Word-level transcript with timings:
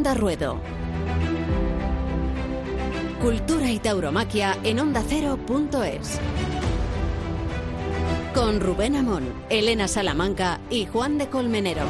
Onda 0.00 0.14
Ruedo. 0.14 0.58
Cultura 3.20 3.70
y 3.70 3.78
tauromaquia 3.80 4.56
en 4.62 4.80
ondacero.es. 4.80 6.18
Con 8.34 8.60
Rubén 8.60 8.96
Amón, 8.96 9.30
Elena 9.50 9.88
Salamanca 9.88 10.58
y 10.70 10.86
Juan 10.86 11.18
de 11.18 11.28
Colmenero. 11.28 11.82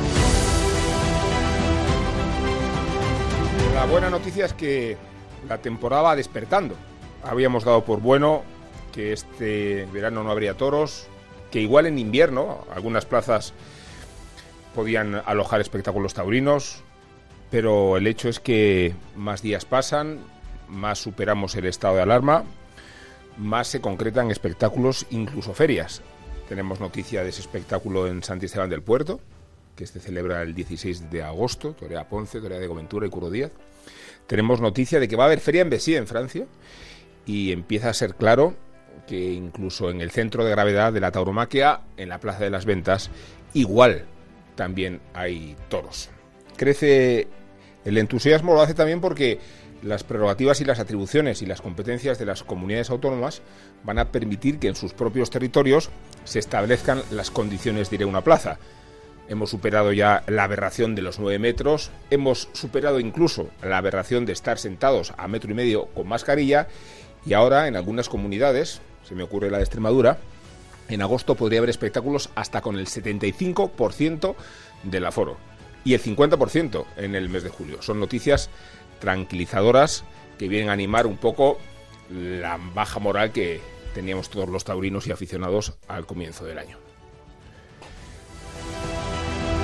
La 3.75 3.87
buena 3.87 4.11
noticia 4.11 4.47
es 4.47 4.55
que 4.55 4.97
la 5.49 5.59
temporada 5.59 6.03
va 6.03 6.17
despertando. 6.17 6.75
Habíamos 7.23 7.63
dado 7.63 7.85
por 7.85 8.01
bueno 8.01 8.43
que 8.91 9.13
este 9.13 9.87
verano 9.93 10.25
no 10.25 10.33
habría 10.33 10.57
toros, 10.57 11.07
que 11.53 11.61
igual 11.61 11.87
en 11.87 11.97
invierno 11.97 12.65
algunas 12.75 13.07
plazas 13.07 13.55
podían 14.75 15.23
alojar 15.27 15.61
espectáculos 15.61 16.15
taurinos, 16.15 16.83
pero 17.51 17.97
el 17.97 18.07
hecho 18.07 18.29
es 18.29 18.41
que 18.41 18.95
más 19.17 19.43
días 19.43 19.65
pasan, 19.65 20.21
más 20.69 20.99
superamos 21.01 21.55
el 21.57 21.67
estado 21.67 21.97
de 21.97 22.03
alarma, 22.03 22.45
más 23.37 23.69
se 23.69 23.81
concretan 23.81 24.31
espectáculos, 24.31 25.07
incluso 25.11 25.53
ferias. 25.53 26.03
Tenemos 26.49 26.81
noticia 26.81 27.23
de 27.23 27.31
ese 27.31 27.41
espectáculo 27.41 28.07
en 28.07 28.23
Santisteban 28.23 28.71
del 28.71 28.83
Puerto, 28.83 29.21
que 29.77 29.87
se 29.87 30.01
celebra 30.01 30.43
el 30.43 30.55
16 30.55 31.11
de 31.11 31.23
agosto, 31.23 31.73
Torea 31.73 32.09
Ponce, 32.09 32.41
Torea 32.41 32.59
de 32.59 32.67
Goventura 32.67 33.07
y 33.07 33.11
Curro 33.11 33.31
Díaz. 33.31 33.53
Tenemos 34.27 34.61
noticia 34.61 35.01
de 35.01 35.09
que 35.09 35.17
va 35.17 35.25
a 35.25 35.27
haber 35.27 35.41
feria 35.41 35.63
en 35.63 35.71
Besí, 35.71 35.97
en 35.97 36.07
Francia, 36.07 36.47
y 37.27 37.53
empieza 37.53 37.89
a 37.89 37.95
ser 37.95 38.15
claro 38.15 38.55
que 39.07 39.33
incluso 39.33 39.91
en 39.91 40.01
el 40.01 40.11
centro 40.11 40.45
de 40.45 40.51
gravedad 40.51 40.93
de 40.93 41.01
la 41.01 41.11
tauromaquia, 41.11 41.81
en 41.97 42.09
la 42.09 42.21
Plaza 42.21 42.45
de 42.45 42.51
las 42.51 42.65
Ventas, 42.65 43.11
igual 43.55 44.05
también 44.55 45.01
hay 45.15 45.57
toros. 45.69 46.11
Crece 46.61 47.27
el 47.87 47.97
entusiasmo, 47.97 48.53
lo 48.53 48.61
hace 48.61 48.75
también 48.75 49.01
porque 49.01 49.39
las 49.83 50.05
prerrogativas 50.05 50.61
y 50.61 50.67
las 50.67 50.79
atribuciones 50.79 51.41
y 51.41 51.47
las 51.47 51.63
competencias 51.63 52.19
de 52.19 52.27
las 52.27 52.43
comunidades 52.43 52.91
autónomas 52.91 53.41
van 53.83 53.99
a 53.99 54.13
permitir 54.13 54.59
que 54.59 54.69
en 54.69 54.75
sus 54.75 54.93
propios 54.93 55.31
territorios 55.31 55.89
se 56.25 56.39
establezcan 56.39 57.01
las 57.13 57.31
condiciones 57.31 57.89
de 57.89 58.05
una 58.05 58.21
plaza. 58.21 58.59
Hemos 59.27 59.49
superado 59.49 59.95
ya 59.95 60.23
la 60.27 60.45
aberración 60.45 60.95
de 60.95 61.01
los 61.01 61.19
nueve 61.19 61.39
metros, 61.39 61.91
hemos 62.11 62.51
superado 62.53 63.01
incluso 63.01 63.49
la 63.63 63.79
aberración 63.79 64.27
de 64.27 64.35
estar 64.35 64.59
sentados 64.59 65.15
a 65.17 65.29
metro 65.29 65.53
y 65.53 65.55
medio 65.55 65.87
con 65.87 66.09
mascarilla 66.09 66.69
y 67.25 67.33
ahora 67.33 67.69
en 67.69 67.77
algunas 67.77 68.11
comunidades, 68.11 68.83
se 69.09 69.15
me 69.15 69.23
ocurre 69.23 69.51
la 69.51 69.57
de 69.57 69.65
Extremadura, 69.65 70.19
en 70.91 71.01
agosto 71.01 71.37
podría 71.37 71.61
haber 71.61 71.71
espectáculos 71.71 72.29
hasta 72.35 72.61
con 72.61 72.79
el 72.79 72.87
75% 72.87 74.35
del 74.83 75.07
aforo 75.07 75.50
y 75.85 75.95
el 75.95 76.03
50% 76.03 76.85
en 76.97 77.15
el 77.15 77.29
mes 77.29 77.43
de 77.43 77.51
julio. 77.51 77.83
Son 77.83 78.01
noticias 78.01 78.51
tranquilizadoras 79.01 80.05
que 80.39 80.49
vienen 80.49 80.69
a 80.69 80.73
animar 80.73 81.07
un 81.07 81.17
poco 81.17 81.59
la 82.11 82.59
baja 82.75 82.99
moral 82.99 83.33
que 83.33 83.61
teníamos 83.95 84.31
todos 84.31 84.49
los 84.49 84.65
taurinos 84.65 85.07
y 85.07 85.13
aficionados 85.13 85.75
al 85.89 86.07
comienzo 86.07 86.45
del 86.45 86.59
año. 86.59 86.79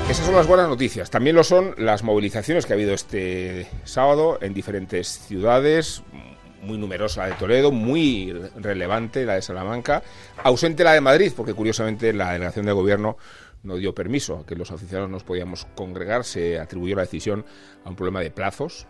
Esas 0.09 0.25
son 0.25 0.37
las 0.37 0.47
buenas 0.47 0.69
noticias. 0.69 1.11
También 1.11 1.35
lo 1.35 1.43
son 1.43 1.75
las 1.79 2.05
movilizaciones 2.05 2.65
que 2.65 2.73
ha 2.73 2.77
habido 2.77 2.95
este 2.95 3.67
sábado 3.85 4.39
en 4.41 4.55
diferentes 4.55 5.09
ciudades, 5.09 6.03
muy 6.63 6.79
numerosa 6.79 7.23
la 7.23 7.29
de 7.29 7.35
Toledo, 7.35 7.73
muy 7.73 8.33
relevante 8.57 9.25
la 9.25 9.35
de 9.35 9.43
Salamanca, 9.43 10.03
ausente 10.45 10.85
la 10.85 10.93
de 10.93 11.01
Madrid, 11.01 11.33
porque 11.35 11.55
curiosamente 11.55 12.13
la 12.13 12.33
delegación 12.33 12.67
de 12.67 12.73
gobierno 12.73 13.17
no 13.67 13.77
dio 13.77 13.95
permiso 13.95 14.39
a 14.39 14.47
que 14.47 14.55
los 14.55 14.71
aficionados 14.71 15.11
nos 15.11 15.25
podíamos 15.25 15.67
congregar, 15.75 16.25
se 16.25 16.59
atribuyó 16.59 16.97
la 16.97 17.03
decisión 17.03 17.45
a 17.85 17.91
un 17.91 17.97
problema 17.97 18.21
de 18.21 18.31
plazos. 18.31 18.87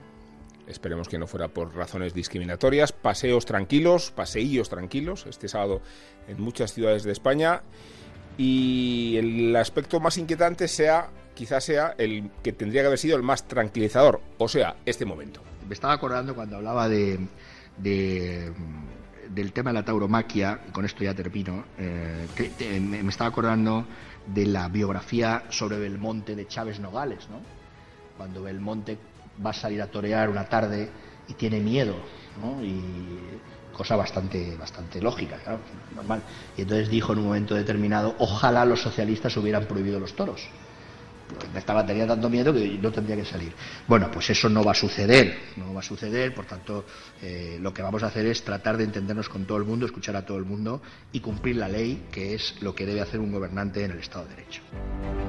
Esperemos 0.66 1.08
que 1.08 1.18
no 1.18 1.26
fuera 1.26 1.48
por 1.48 1.74
razones 1.74 2.12
discriminatorias. 2.12 2.92
Paseos 2.92 3.46
tranquilos, 3.46 4.10
paseillos 4.10 4.68
tranquilos, 4.68 5.26
este 5.26 5.48
sábado 5.48 5.80
en 6.26 6.40
muchas 6.40 6.72
ciudades 6.72 7.04
de 7.04 7.12
España. 7.12 7.62
Y 8.36 9.16
el 9.16 9.56
aspecto 9.56 10.00
más 10.00 10.18
inquietante 10.18 10.68
sea, 10.68 11.10
quizás 11.34 11.64
sea, 11.64 11.94
el 11.98 12.30
que 12.42 12.52
tendría 12.52 12.82
que 12.82 12.88
haber 12.88 12.98
sido 12.98 13.16
el 13.16 13.22
más 13.22 13.46
tranquilizador, 13.48 14.20
o 14.38 14.48
sea, 14.48 14.76
este 14.84 15.04
momento. 15.04 15.40
Me 15.66 15.74
estaba 15.74 15.94
acordando 15.94 16.34
cuando 16.34 16.56
hablaba 16.56 16.88
de, 16.88 17.18
de, 17.78 18.52
del 19.30 19.52
tema 19.52 19.70
de 19.70 19.74
la 19.74 19.84
tauromaquia, 19.84 20.60
y 20.68 20.72
con 20.72 20.84
esto 20.84 21.04
ya 21.04 21.14
termino, 21.14 21.64
eh, 21.78 22.26
que, 22.34 22.80
me, 22.80 23.02
me, 23.02 23.10
estaba 23.10 23.28
acordando 23.28 23.86
de 24.26 24.46
la 24.46 24.68
biografía 24.68 25.44
sobre 25.50 25.78
Belmonte 25.78 26.34
de 26.34 26.46
Chávez 26.46 26.80
Nogales, 26.80 27.28
¿no? 27.30 27.40
Cuando 28.16 28.42
Belmonte 28.42 28.98
va 29.44 29.50
a 29.50 29.54
salir 29.54 29.82
a 29.82 29.86
torear 29.88 30.30
una 30.30 30.44
tarde 30.44 30.90
y 31.28 31.34
tiene 31.34 31.60
miedo, 31.60 31.96
¿no? 32.40 32.62
Y 32.62 33.18
cosa 33.72 33.96
bastante, 33.96 34.56
bastante 34.56 35.00
lógica, 35.02 35.38
normal. 35.94 36.22
Y 36.56 36.62
entonces 36.62 36.88
dijo 36.88 37.12
en 37.12 37.18
un 37.18 37.26
momento 37.26 37.54
determinado, 37.54 38.14
ojalá 38.18 38.64
los 38.64 38.80
socialistas 38.80 39.36
hubieran 39.36 39.66
prohibido 39.66 40.00
los 40.00 40.16
toros 40.16 40.48
estaba, 41.54 41.84
tenía 41.84 42.06
tanto 42.06 42.28
miedo 42.28 42.52
que 42.52 42.78
no 42.80 42.92
tendría 42.92 43.16
que 43.16 43.24
salir. 43.24 43.52
Bueno, 43.86 44.10
pues 44.10 44.30
eso 44.30 44.48
no 44.48 44.62
va 44.64 44.72
a 44.72 44.74
suceder, 44.74 45.38
no 45.56 45.74
va 45.74 45.80
a 45.80 45.82
suceder, 45.82 46.34
por 46.34 46.46
tanto, 46.46 46.84
eh, 47.22 47.58
lo 47.60 47.72
que 47.72 47.82
vamos 47.82 48.02
a 48.02 48.06
hacer 48.06 48.26
es 48.26 48.42
tratar 48.42 48.76
de 48.76 48.84
entendernos 48.84 49.28
con 49.28 49.44
todo 49.44 49.58
el 49.58 49.64
mundo, 49.64 49.86
escuchar 49.86 50.16
a 50.16 50.24
todo 50.24 50.38
el 50.38 50.44
mundo 50.44 50.80
y 51.12 51.20
cumplir 51.20 51.56
la 51.56 51.68
ley, 51.68 52.06
que 52.10 52.34
es 52.34 52.60
lo 52.60 52.74
que 52.74 52.86
debe 52.86 53.00
hacer 53.00 53.20
un 53.20 53.32
gobernante 53.32 53.84
en 53.84 53.92
el 53.92 53.98
Estado 53.98 54.26
de 54.26 54.36
Derecho. 54.36 54.62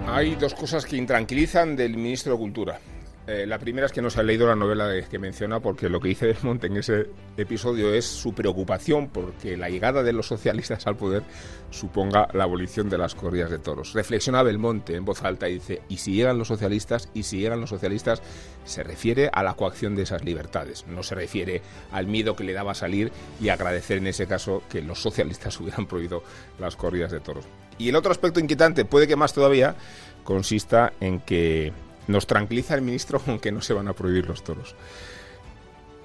Hay 0.08 0.36
dos 0.36 0.54
cosas 0.54 0.86
que 0.86 0.98
intranquilizan 0.98 1.76
del 1.76 1.96
ministro 1.96 2.34
de 2.34 2.38
Cultura. 2.38 2.80
Eh, 3.28 3.46
la 3.46 3.60
primera 3.60 3.88
es 3.88 3.92
que 3.92 4.02
no 4.02 4.10
se 4.10 4.22
ha 4.22 4.24
leído 4.24 4.48
la 4.48 4.56
novela 4.56 4.90
que 5.10 5.20
menciona 5.20 5.60
porque 5.60 5.90
lo 5.90 6.00
que 6.00 6.08
dice 6.08 6.28
Belmonte 6.34 6.68
en 6.68 6.78
ese 6.78 7.08
episodio 7.36 7.94
es 7.94 8.06
su 8.06 8.34
preocupación 8.34 9.10
porque 9.10 9.58
la 9.58 9.70
llegada 9.70 10.02
de 10.02 10.14
los 10.14 10.28
socialistas 10.28 10.88
al 10.88 10.96
poder 10.96 11.24
suponga 11.70 12.30
la 12.32 12.46
abolición 12.46 12.88
de 12.88 12.98
las 12.98 13.16
corridas 13.16 13.52
de 13.52 13.60
toros. 13.60 13.92
Reflexiona 13.92 14.44
Belmonte 14.44 14.96
en 14.96 15.04
voz 15.04 15.24
alta 15.24 15.50
y 15.50 15.56
dice, 15.56 15.82
¿y 15.90 15.98
si 15.98 16.14
llegan 16.14 16.38
los 16.38 16.48
socialistas? 16.48 17.10
¿Y 17.14 17.24
si 17.24 17.40
llegan 17.40 17.60
los 17.60 17.70
socialistas? 17.70 18.22
Se 18.64 18.82
refiere 18.82 19.30
a 19.34 19.44
la 19.44 19.56
coacción 19.56 19.94
de 19.96 20.04
esas 20.04 20.24
libertades, 20.24 20.88
no 20.88 21.04
se 21.04 21.16
refiere 21.16 21.62
al 21.92 22.08
miedo 22.08 22.34
que 22.34 22.46
le 22.46 22.54
daba 22.54 22.76
salir 22.76 23.12
y 23.42 23.50
agradecer 23.50 23.98
en 23.98 24.08
ese 24.08 24.26
caso 24.26 24.64
que 24.70 24.82
los 24.82 25.02
socialistas 25.02 25.60
hubieran 25.60 25.86
prohibido 25.86 26.24
las 26.60 26.78
corridas 26.78 27.12
de 27.12 27.20
toros. 27.20 27.44
Y 27.78 27.90
el 27.90 27.96
otro 27.98 28.12
aspecto 28.12 28.40
inquietante, 28.40 28.86
puede 28.86 29.06
que 29.06 29.18
más 29.18 29.34
todavía, 29.34 29.76
consista 30.24 30.94
en 31.02 31.20
que 31.20 31.74
nos 32.08 32.28
tranquiliza 32.28 32.76
el 32.76 32.82
ministro 32.82 33.20
con 33.20 33.40
que 33.40 33.52
no 33.52 33.62
se 33.62 33.74
van 33.74 33.88
a 33.88 33.94
prohibir 33.94 34.28
los 34.28 34.44
toros. 34.44 34.76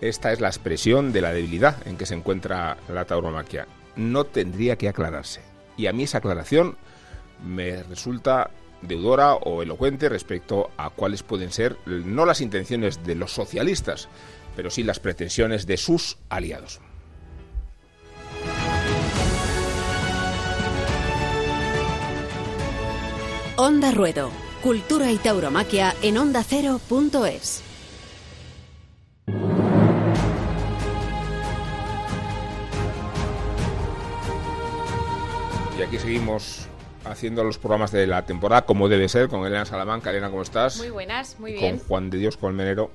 Esta 0.01 0.33
es 0.33 0.41
la 0.41 0.49
expresión 0.49 1.13
de 1.13 1.21
la 1.21 1.33
debilidad 1.33 1.87
en 1.87 1.97
que 1.97 2.07
se 2.07 2.15
encuentra 2.15 2.77
la 2.89 3.05
tauromaquia. 3.05 3.69
No 3.95 4.25
tendría 4.25 4.77
que 4.77 4.89
aclararse. 4.89 5.41
Y 5.77 5.87
a 5.87 5.93
mí 5.93 6.03
esa 6.03 6.19
aclaración 6.19 6.77
me 7.45 7.83
resulta 7.85 8.51
deudora 8.83 9.35
o 9.35 9.62
elocuente 9.62 10.09
respecto 10.09 10.71
a 10.77 10.91
cuáles 10.91 11.23
pueden 11.23 11.53
ser 11.53 11.77
no 11.87 12.27
las 12.27 12.41
intenciones 12.41 13.05
de 13.05 13.15
los 13.15 13.33
socialistas, 13.33 14.09
pero 14.57 14.71
sí 14.71 14.83
las 14.83 14.99
pretensiones 14.99 15.67
de 15.67 15.77
sus 15.77 16.19
aliados. 16.29 16.81
Onda 23.57 23.93
Ruedo 23.93 24.33
Cultura 24.62 25.11
y 25.11 25.17
tauromaquia 25.17 25.93
en 26.03 26.19
ondacero.es. 26.19 27.65
Y 35.77 35.83
aquí 35.83 35.99
seguimos 35.99 36.69
haciendo 37.05 37.43
los 37.43 37.59
programas 37.59 37.91
de 37.91 38.06
la 38.06 38.25
temporada 38.25 38.64
como 38.64 38.88
debe 38.88 39.09
ser, 39.09 39.29
con 39.29 39.44
Elena 39.44 39.64
Salamanca. 39.64 40.11
Elena, 40.11 40.31
¿cómo 40.31 40.43
estás? 40.43 40.76
Muy 40.76 40.91
buenas, 40.91 41.41
muy 41.41 41.55
bien. 41.55 41.79
Con 41.79 41.88
Juan 41.88 42.11
de 42.11 42.19
Dios 42.19 42.37
Colmenero. 42.37 42.93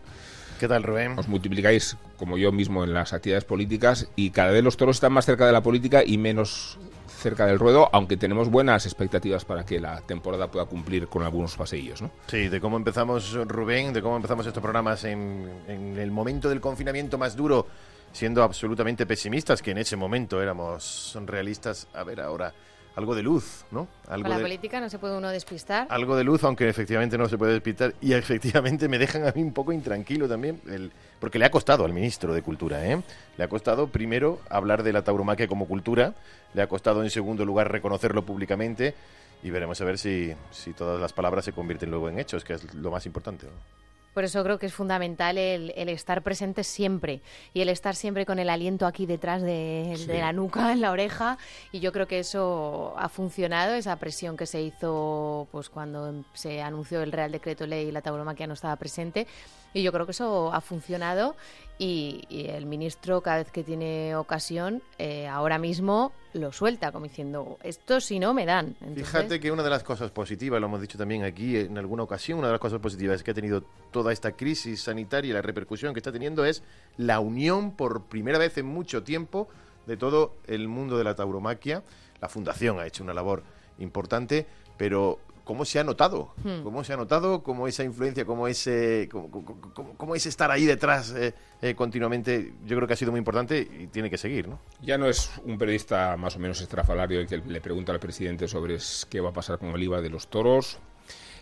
¿Qué 0.62 0.70
tal, 0.70 0.84
Rubén? 0.84 1.20
Os 1.20 1.28
multiplicáis, 1.28 1.98
como 2.16 2.38
yo 2.38 2.54
mismo, 2.54 2.86
en 2.86 2.94
las 2.94 3.12
actividades 3.12 3.44
políticas 3.44 4.08
y 4.16 4.30
cada 4.30 4.52
vez 4.52 4.64
los 4.64 4.78
toros 4.78 4.96
están 4.96 5.12
más 5.12 5.26
cerca 5.26 5.46
de 5.46 5.52
la 5.52 5.62
política 5.62 6.02
y 6.06 6.18
menos 6.18 6.80
cerca 7.28 7.46
del 7.46 7.60
ruedo, 7.60 7.90
aunque 7.92 8.16
tenemos 8.16 8.50
buenas 8.50 8.86
expectativas 8.86 9.44
para 9.44 9.66
que 9.66 9.82
la 9.82 10.00
temporada 10.00 10.50
pueda 10.50 10.66
cumplir 10.66 11.10
con 11.10 11.24
algunos 11.24 11.58
paseillos, 11.58 12.02
¿no? 12.02 12.10
Sí, 12.28 12.48
de 12.48 12.62
cómo 12.62 12.78
empezamos, 12.78 13.34
Rubén, 13.34 13.92
de 13.92 14.02
cómo 14.02 14.16
empezamos 14.16 14.48
estos 14.48 14.64
programas 14.64 15.04
en, 15.04 15.46
en 15.68 15.98
el 15.98 16.10
momento 16.10 16.48
del 16.48 16.62
confinamiento 16.62 17.18
más 17.18 17.36
duro, 17.36 17.68
siendo 18.14 18.44
absolutamente 18.44 19.06
pesimistas, 19.06 19.62
que 19.62 19.72
en 19.72 19.80
ese 19.80 19.98
momento 19.98 20.42
éramos 20.42 21.18
realistas. 21.26 21.90
A 21.94 22.06
ver, 22.06 22.22
ahora 22.22 22.54
algo 22.98 23.14
de 23.14 23.22
luz, 23.22 23.64
¿no? 23.70 23.88
Algo 24.08 24.24
Con 24.24 24.32
la 24.32 24.38
de, 24.38 24.44
política 24.44 24.80
no 24.80 24.90
se 24.90 24.98
puede 24.98 25.16
uno 25.16 25.30
despistar. 25.30 25.86
Algo 25.92 26.16
de 26.16 26.24
luz, 26.24 26.44
aunque 26.44 26.68
efectivamente 26.68 27.16
no 27.16 27.30
se 27.30 27.38
puede 27.38 27.54
despistar. 27.54 27.94
Y 28.02 28.14
efectivamente 28.14 28.90
me 28.90 28.98
dejan 28.98 29.28
a 29.28 29.32
mí 29.34 29.44
un 29.44 29.54
poco 29.54 29.72
intranquilo 29.72 30.28
también, 30.28 30.60
el, 30.68 30.92
porque 31.20 31.38
le 31.38 31.46
ha 31.46 31.52
costado 31.52 31.86
al 31.86 31.94
ministro 31.94 32.34
de 32.34 32.42
Cultura, 32.42 32.84
¿eh? 32.88 33.00
Le 33.38 33.44
ha 33.44 33.48
costado, 33.48 33.86
primero, 33.86 34.40
hablar 34.50 34.82
de 34.82 34.94
la 34.94 35.04
tauromaquia 35.04 35.48
como 35.48 35.68
cultura, 35.68 36.16
le 36.56 36.62
ha 36.64 36.68
costado, 36.68 37.04
en 37.04 37.12
segundo 37.12 37.46
lugar, 37.46 37.72
reconocerlo 37.72 38.26
públicamente, 38.26 38.96
y 39.44 39.52
veremos 39.52 39.80
a 39.80 39.86
ver 39.86 40.00
si, 40.00 40.34
si 40.50 40.74
todas 40.74 41.00
las 41.00 41.14
palabras 41.14 41.46
se 41.46 41.52
convierten 41.52 41.92
luego 41.92 42.10
en 42.10 42.18
hechos, 42.18 42.44
que 42.44 42.54
es 42.54 42.74
lo 42.74 42.90
más 42.90 43.06
importante. 43.06 43.46
¿no? 43.46 43.87
Por 44.18 44.24
eso 44.24 44.44
creo 44.44 44.58
que 44.58 44.66
es 44.66 44.74
fundamental 44.74 45.38
el, 45.38 45.72
estar 45.76 46.24
presente 46.24 46.64
siempre 46.64 47.22
y 47.54 47.62
el 47.62 47.70
estar 47.70 47.96
siempre 47.96 48.26
con 48.26 48.40
el 48.40 48.50
aliento 48.50 48.88
aquí 48.88 49.06
detrás 49.06 49.44
de, 49.44 49.96
la 50.08 50.34
nuca, 50.34 50.72
en 50.72 50.82
la 50.82 50.90
oreja. 50.90 51.38
Y 51.72 51.82
yo 51.82 51.92
creo 51.92 52.08
que 52.08 52.18
eso 52.18 52.96
ha 52.98 53.10
funcionado, 53.10 53.76
esa 53.76 53.96
presión 53.98 54.36
que 54.36 54.48
se 54.48 54.60
hizo 54.64 55.48
pues 55.52 55.70
cuando 55.70 56.24
se 56.34 56.64
anunció 56.64 57.04
el 57.04 57.12
Real 57.12 57.32
Decreto 57.32 57.68
Ley 57.68 57.90
y 57.90 57.92
la 57.92 58.02
tauromaquia 58.02 58.48
no 58.48 58.56
estaba 58.56 58.76
presente. 58.78 59.28
Y 59.76 59.84
yo 59.84 59.92
creo 59.92 60.08
que 60.08 60.14
eso 60.14 60.52
ha 60.52 60.62
funcionado 60.62 61.36
y, 61.78 62.26
el 62.30 62.66
ministro 62.66 63.22
cada 63.22 63.38
vez 63.38 63.52
que 63.52 63.64
tiene 63.64 64.16
ocasión, 64.16 64.82
eh, 64.98 65.28
ahora 65.28 65.58
mismo 65.58 66.12
lo 66.34 66.52
suelta, 66.52 66.92
como 66.92 67.06
diciendo, 67.06 67.58
esto 67.64 68.00
si 68.00 68.20
no 68.20 68.34
me 68.34 68.46
dan. 68.46 68.76
Fíjate 68.96 69.40
que 69.40 69.52
una 69.52 69.64
de 69.64 69.70
las 69.70 69.84
cosas 69.84 70.12
positivas, 70.12 70.60
lo 70.60 70.68
hemos 70.68 70.82
dicho 70.82 70.98
también 70.98 71.24
aquí 71.24 71.58
en 71.58 71.78
alguna 71.78 72.04
ocasión, 72.04 72.40
una 72.40 72.48
de 72.48 72.54
las 72.54 72.62
cosas 72.62 72.80
positivas 72.80 73.24
que 73.24 73.32
ha 73.32 73.34
tenido 73.34 73.64
toda 73.92 74.12
esta 74.12 74.32
crisis 74.32 74.84
sanitaria 74.84 75.32
y 75.32 75.34
la 75.34 75.42
repercusión 75.42 75.94
que 75.94 76.00
está 76.00 76.12
teniendo 76.12 76.46
es 76.46 76.64
la 76.98 77.20
unión 77.20 77.72
por 77.72 78.06
primera 78.06 78.38
vez 78.38 78.58
en 78.58 78.66
mucho 78.66 79.04
tiempo 79.04 79.48
de 79.86 79.98
todo 79.98 80.36
el 80.48 80.68
mundo 80.68 80.98
de 80.98 81.04
la 81.04 81.16
tauromaquia. 81.16 81.84
La 82.22 82.30
fundación 82.30 82.80
ha 82.80 82.86
hecho 82.86 83.04
una 83.04 83.14
labor 83.14 83.44
importante, 83.80 84.46
pero 84.78 85.20
cómo 85.48 85.64
se 85.64 85.80
ha 85.80 85.84
notado, 85.86 86.34
hmm. 86.44 86.62
cómo 86.62 86.84
se 86.84 86.92
ha 86.92 86.98
notado, 86.98 87.42
cómo 87.42 87.70
esa 87.70 87.84
influencia, 87.84 88.26
cómo 88.26 88.50
ese, 88.50 89.08
cómo, 89.10 90.14
es 90.14 90.26
estar 90.26 90.52
ahí 90.52 90.66
detrás 90.66 91.12
eh, 91.16 91.34
eh, 91.62 91.74
continuamente, 91.74 92.54
yo 92.66 92.76
creo 92.76 92.86
que 92.86 92.94
ha 92.94 92.98
sido 92.98 93.12
muy 93.12 93.20
importante 93.20 93.60
y 93.60 93.88
tiene 93.88 94.10
que 94.10 94.18
seguir, 94.18 94.50
¿no? 94.50 94.60
Ya 94.82 94.98
no 94.98 95.08
es 95.08 95.32
un 95.46 95.58
periodista 95.58 96.18
más 96.18 96.36
o 96.36 96.40
menos 96.40 96.60
estrafalario 96.60 97.22
el 97.22 97.28
que 97.28 97.38
le 97.38 97.62
pregunta 97.62 97.94
al 97.94 98.00
presidente 98.00 98.48
sobre 98.50 98.78
qué 99.10 99.22
va 99.22 99.30
a 99.30 99.34
pasar 99.34 99.58
con 99.58 99.70
el 99.70 99.82
IVA 99.82 100.02
de 100.02 100.10
los 100.10 100.28
toros, 100.28 100.80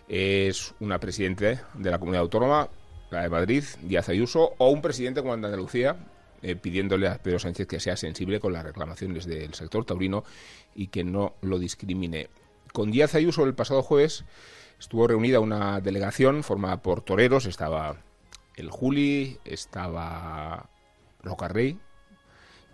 es 0.06 0.72
una 0.78 1.00
presidenta 1.00 1.68
de 1.74 1.90
la 1.90 1.98
comunidad 1.98 2.22
autónoma, 2.22 2.68
la 3.10 3.22
de 3.22 3.28
Madrid, 3.28 3.64
Díaz 3.82 4.08
Ayuso, 4.08 4.54
o 4.58 4.70
un 4.70 4.80
presidente 4.80 5.20
como 5.20 5.34
el 5.34 5.40
de 5.40 5.46
Andalucía, 5.48 5.96
eh, 6.42 6.54
pidiéndole 6.54 7.08
a 7.08 7.18
Pedro 7.18 7.40
Sánchez 7.40 7.66
que 7.66 7.80
sea 7.80 7.96
sensible 7.96 8.38
con 8.38 8.52
las 8.52 8.62
reclamaciones 8.62 9.26
del 9.26 9.52
sector 9.54 9.84
taurino 9.84 10.22
y 10.76 10.86
que 10.86 11.02
no 11.02 11.34
lo 11.42 11.58
discrimine. 11.58 12.28
Con 12.76 12.90
Díaz 12.90 13.14
Ayuso 13.14 13.42
el 13.44 13.54
pasado 13.54 13.82
jueves 13.82 14.26
estuvo 14.78 15.06
reunida 15.06 15.40
una 15.40 15.80
delegación 15.80 16.42
formada 16.42 16.82
por 16.82 17.00
toreros, 17.00 17.46
estaba 17.46 17.96
el 18.54 18.68
Juli, 18.68 19.38
estaba 19.46 20.68
Rocarrey 21.22 21.78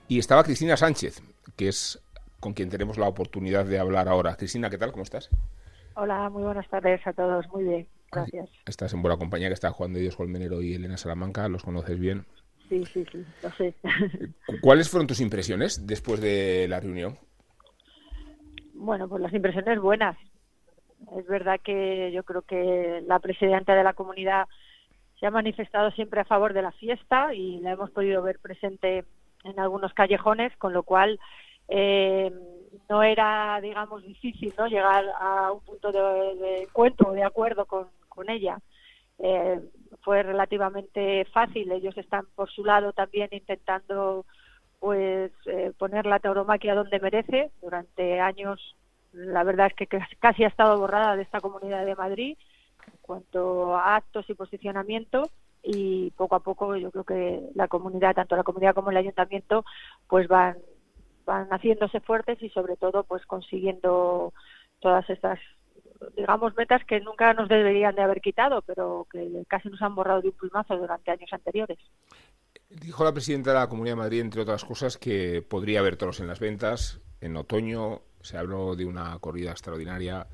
y 0.09 0.19
estaba 0.19 0.43
Cristina 0.43 0.77
Sánchez, 0.77 1.23
que 1.55 1.69
es 1.69 2.03
con 2.41 2.53
quien 2.53 2.69
tenemos 2.69 2.99
la 2.99 3.07
oportunidad 3.07 3.65
de 3.65 3.79
hablar 3.79 4.09
ahora. 4.09 4.35
Cristina, 4.35 4.71
¿qué 4.71 4.77
tal? 4.77 4.91
¿Cómo 4.91 5.05
estás? 5.05 5.31
Hola, 5.95 6.29
muy 6.31 6.43
buenas 6.43 6.69
tardes 6.69 7.01
a 7.07 7.13
todos. 7.13 7.47
Muy 7.53 7.63
bien, 7.63 7.89
gracias. 8.11 8.51
Estás 8.67 8.93
en 8.95 9.03
buena 9.03 9.19
compañía, 9.19 9.47
que 9.47 9.55
está 9.55 9.71
Juan 9.71 9.93
de 9.93 10.01
Dios 10.01 10.17
Colmenero 10.17 10.63
y 10.63 10.75
Elena 10.75 10.97
Salamanca, 10.97 11.47
los 11.47 11.63
conoces 11.63 12.01
bien. 12.01 12.27
Sí, 12.69 12.85
sí, 12.87 13.07
sí, 13.13 13.25
lo 13.41 13.51
sé. 13.53 13.73
¿Cuáles 14.63 14.89
fueron 14.89 15.07
tus 15.07 15.21
impresiones 15.21 15.87
después 15.87 16.21
de 16.21 16.67
la 16.69 16.81
reunión? 16.81 17.21
Bueno, 18.83 19.09
pues 19.09 19.23
las 19.23 19.33
impresiones 19.33 19.81
buenas. 19.81 20.17
Es 21.17 21.25
verdad 21.29 21.61
que 21.63 22.11
yo 22.11 22.25
creo 22.25 22.43
que 22.43 23.01
la 23.07 23.21
presidenta 23.21 23.77
de 23.77 23.85
la 23.85 23.93
comunidad 23.93 24.49
se 25.21 25.27
ha 25.27 25.31
manifestado 25.31 25.93
siempre 25.93 26.21
a 26.21 26.25
favor 26.25 26.53
de 26.53 26.63
la 26.63 26.73
fiesta 26.73 27.33
y 27.33 27.61
la 27.61 27.71
hemos 27.73 27.93
podido 27.93 28.23
ver 28.23 28.41
presente 28.41 29.05
en 29.45 29.61
algunos 29.61 29.95
callejones, 29.95 30.57
con 30.57 30.73
lo 30.73 30.83
cual 30.83 31.21
eh, 31.69 32.33
no 32.91 33.05
era, 33.05 33.61
digamos, 33.63 34.03
difícil 34.03 34.53
¿no? 34.59 34.67
llegar 34.67 35.05
a 35.21 35.53
un 35.53 35.61
punto 35.61 35.93
de, 35.93 36.63
encuentro 36.63 37.11
o 37.11 37.13
de 37.13 37.23
acuerdo 37.23 37.67
con, 37.67 37.89
ella. 38.29 38.59
Eh, 39.21 39.61
fue 40.01 40.25
relativamente 40.25 41.25
fácil. 41.27 41.71
Ellos 41.71 41.97
están 41.97 42.27
por 42.35 42.51
su 42.51 42.65
lado 42.65 42.93
también 42.93 43.29
intentando 43.31 44.27
pues 44.83 45.31
eh, 45.47 45.71
poner 45.79 46.07
la 46.07 46.19
tauromaquia 46.19 46.75
donde 46.75 46.99
merece. 46.99 47.53
Durante 47.63 48.19
años, 48.19 48.75
la 49.13 49.45
verdad 49.45 49.69
es 49.69 49.75
que 49.75 49.87
casi 50.19 50.43
ha 50.43 50.49
estado 50.49 50.77
borrada 50.77 51.15
de 51.15 51.23
esta 51.23 51.41
comunidad 51.41 51.87
de 51.87 51.95
Madrid 51.95 52.37
en 52.89 52.99
cuanto 53.01 53.77
a 53.77 53.95
actos 53.95 54.29
y 54.29 54.35
posicionamiento 54.35 55.31
y 55.63 56.11
poco 56.17 56.35
a 56.35 56.41
poco 56.41 56.75
yo 56.75 56.91
creo 56.91 57.05
que 57.05 57.43
la 57.55 57.69
comunidad, 57.69 58.17
tanto 58.17 58.35
la 58.35 58.43
comunidad 58.43 58.75
como 58.75 58.91
el 58.91 58.97
ayuntamiento, 58.97 59.65
pues 60.09 60.27
van 60.27 60.57
van 61.25 61.49
haciéndose 61.51 62.01
fuertes 62.01 62.43
y 62.43 62.49
sobre 62.49 62.77
todo 62.77 63.05
pues 63.05 63.25
consiguiendo 63.27 64.33
todas 64.81 65.09
estas 65.09 65.39
digamos 66.17 66.57
metas 66.57 66.85
que 66.85 66.99
nunca 66.99 67.33
nos 67.35 67.49
deberían 67.49 67.95
de 67.95 68.03
haber 68.03 68.21
quitado 68.21 68.63
pero 68.63 69.07
que 69.13 69.45
casi 69.47 69.69
nos 69.69 69.81
han 69.81 69.95
borrado 69.95 70.23
de 70.23 70.31
un 70.31 70.35
plumazo 70.35 70.77
durante 70.77 71.13
años 71.13 71.33
anteriores. 71.33 71.79
Dijo 72.81 73.05
la 73.05 73.13
presidenta 73.13 73.53
de 73.53 73.59
la 73.59 73.69
Comunidad 73.69 73.97
de 73.97 74.03
Madrid, 74.03 74.21
entre 74.21 74.43
otras 74.43 74.65
cosas, 74.65 74.97
que 74.97 75.43
podría 75.43 75.81
haber 75.81 75.97
toros 75.97 76.21
en 76.21 76.27
las 76.27 76.41
ventas 76.41 77.01
en 77.21 77.37
otoño. 77.37 78.01
Se 78.21 78.39
habló 78.39 78.77
de 78.77 78.87
una 78.87 79.19
corrida 79.19 79.51
extraordinaria, 79.51 80.27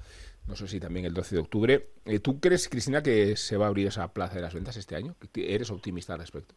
no 0.46 0.55
sé 0.55 0.69
si 0.69 0.79
también 0.79 1.06
el 1.06 1.14
12 1.14 1.35
de 1.35 1.40
octubre. 1.40 1.88
Eh, 2.05 2.20
¿Tú 2.20 2.38
crees, 2.38 2.69
Cristina, 2.69 3.02
que 3.02 3.37
se 3.37 3.56
va 3.56 3.67
a 3.67 3.69
abrir 3.69 3.88
esa 3.88 4.12
plaza 4.12 4.37
de 4.37 4.43
las 4.43 4.55
ventas 4.55 4.76
este 4.76 4.94
año? 4.94 5.14
¿Eres 5.35 5.70
optimista 5.70 6.12
al 6.14 6.20
respecto? 6.20 6.55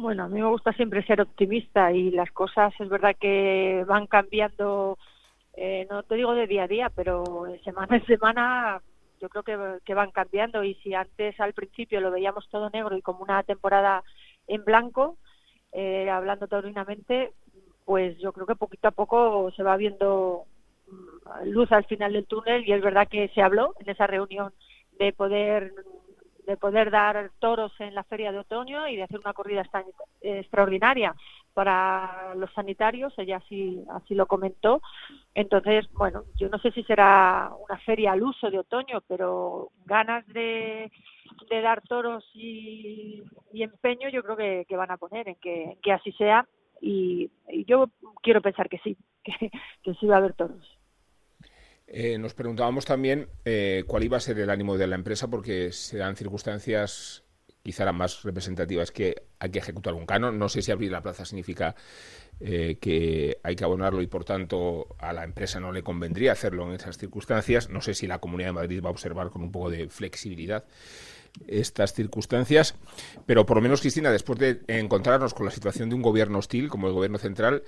Bueno, 0.00 0.24
a 0.24 0.28
mí 0.28 0.40
me 0.40 0.48
gusta 0.48 0.72
siempre 0.72 1.04
ser 1.04 1.20
optimista 1.20 1.92
y 1.92 2.10
las 2.10 2.30
cosas 2.30 2.72
es 2.78 2.88
verdad 2.88 3.16
que 3.20 3.84
van 3.86 4.06
cambiando, 4.06 4.96
eh, 5.54 5.86
no 5.90 6.04
te 6.04 6.14
digo 6.14 6.34
de 6.34 6.46
día 6.46 6.64
a 6.64 6.68
día, 6.68 6.90
pero 6.94 7.44
semana 7.64 7.96
en 7.96 8.06
semana 8.06 8.80
yo 9.20 9.28
creo 9.28 9.42
que, 9.42 9.58
que, 9.84 9.94
van 9.94 10.12
cambiando 10.12 10.62
y 10.62 10.74
si 10.76 10.94
antes 10.94 11.38
al 11.40 11.52
principio 11.52 12.00
lo 12.00 12.12
veíamos 12.12 12.48
todo 12.48 12.70
negro 12.70 12.96
y 12.96 13.02
como 13.02 13.24
una 13.24 13.42
temporada 13.42 14.04
en 14.48 14.64
blanco, 14.64 15.16
eh, 15.72 16.10
hablando 16.10 16.48
taurinamente, 16.48 17.32
pues 17.84 18.18
yo 18.18 18.32
creo 18.32 18.46
que 18.46 18.56
poquito 18.56 18.88
a 18.88 18.92
poco 18.92 19.50
se 19.52 19.62
va 19.62 19.76
viendo 19.76 20.44
mm, 20.86 21.48
luz 21.50 21.70
al 21.72 21.84
final 21.84 22.12
del 22.12 22.26
túnel 22.26 22.66
y 22.66 22.72
es 22.72 22.82
verdad 22.82 23.08
que 23.08 23.28
se 23.28 23.42
habló 23.42 23.74
en 23.78 23.90
esa 23.90 24.06
reunión 24.06 24.52
de 24.98 25.12
poder 25.12 25.72
de 26.46 26.56
poder 26.56 26.90
dar 26.90 27.30
toros 27.40 27.72
en 27.78 27.94
la 27.94 28.04
feria 28.04 28.32
de 28.32 28.38
otoño 28.38 28.88
y 28.88 28.96
de 28.96 29.02
hacer 29.02 29.20
una 29.20 29.34
corrida 29.34 29.68
extraordinaria 30.22 31.14
para 31.58 32.36
los 32.36 32.52
sanitarios, 32.52 33.12
ella 33.18 33.38
así, 33.38 33.82
así 33.90 34.14
lo 34.14 34.26
comentó. 34.26 34.80
Entonces, 35.34 35.88
bueno, 35.92 36.22
yo 36.36 36.48
no 36.48 36.60
sé 36.60 36.70
si 36.70 36.84
será 36.84 37.50
una 37.68 37.76
feria 37.80 38.12
al 38.12 38.22
uso 38.22 38.48
de 38.48 38.60
otoño, 38.60 39.02
pero 39.08 39.72
ganas 39.84 40.24
de, 40.28 40.88
de 41.50 41.60
dar 41.60 41.82
toros 41.82 42.24
y, 42.32 43.24
empeño 43.52 44.08
yo 44.08 44.22
creo 44.22 44.36
que, 44.36 44.76
van 44.76 44.92
a 44.92 44.98
poner 44.98 45.26
en 45.26 45.34
que, 45.42 45.78
que 45.82 45.90
así 45.90 46.12
sea 46.12 46.46
y, 46.80 47.28
yo 47.66 47.90
quiero 48.22 48.40
pensar 48.40 48.68
que 48.68 48.78
sí, 48.78 48.96
que, 49.24 49.50
que 49.82 49.94
sí 49.94 50.06
va 50.06 50.14
a 50.14 50.18
haber 50.18 50.34
toros. 50.34 50.78
Eh, 51.88 52.18
nos 52.18 52.34
preguntábamos 52.34 52.84
también 52.84 53.26
eh, 53.44 53.82
cuál 53.88 54.04
iba 54.04 54.16
a 54.16 54.20
ser 54.20 54.38
el 54.38 54.50
ánimo 54.50 54.78
de 54.78 54.86
la 54.86 54.94
empresa 54.94 55.28
porque 55.28 55.72
se 55.72 55.98
dan 55.98 56.14
circunstancias 56.14 57.24
quizá 57.68 57.92
más 57.92 58.22
representativas 58.22 58.90
que 58.90 59.24
hay 59.38 59.50
que 59.50 59.58
ejecutar 59.58 59.92
un 59.92 60.06
canon. 60.06 60.38
No 60.38 60.48
sé 60.48 60.62
si 60.62 60.72
abrir 60.72 60.90
la 60.90 61.02
plaza 61.02 61.26
significa 61.26 61.76
eh, 62.40 62.78
que 62.80 63.40
hay 63.42 63.56
que 63.56 63.64
abonarlo 63.64 64.00
y 64.00 64.06
por 64.06 64.24
tanto 64.24 64.96
a 64.98 65.12
la 65.12 65.22
empresa 65.22 65.60
no 65.60 65.70
le 65.70 65.82
convendría 65.82 66.32
hacerlo 66.32 66.66
en 66.66 66.76
esas 66.76 66.96
circunstancias. 66.96 67.68
No 67.68 67.82
sé 67.82 67.92
si 67.92 68.06
la 68.06 68.20
Comunidad 68.20 68.48
de 68.48 68.52
Madrid 68.54 68.82
va 68.82 68.88
a 68.88 68.92
observar 68.92 69.28
con 69.28 69.42
un 69.42 69.52
poco 69.52 69.68
de 69.68 69.86
flexibilidad 69.90 70.64
estas 71.46 71.92
circunstancias, 71.92 72.74
pero 73.26 73.44
por 73.44 73.58
lo 73.58 73.60
menos, 73.60 73.82
Cristina, 73.82 74.10
después 74.10 74.38
de 74.38 74.62
encontrarnos 74.66 75.34
con 75.34 75.44
la 75.44 75.52
situación 75.52 75.90
de 75.90 75.94
un 75.94 76.00
gobierno 76.00 76.38
hostil 76.38 76.70
como 76.70 76.86
el 76.86 76.94
gobierno 76.94 77.18
central, 77.18 77.64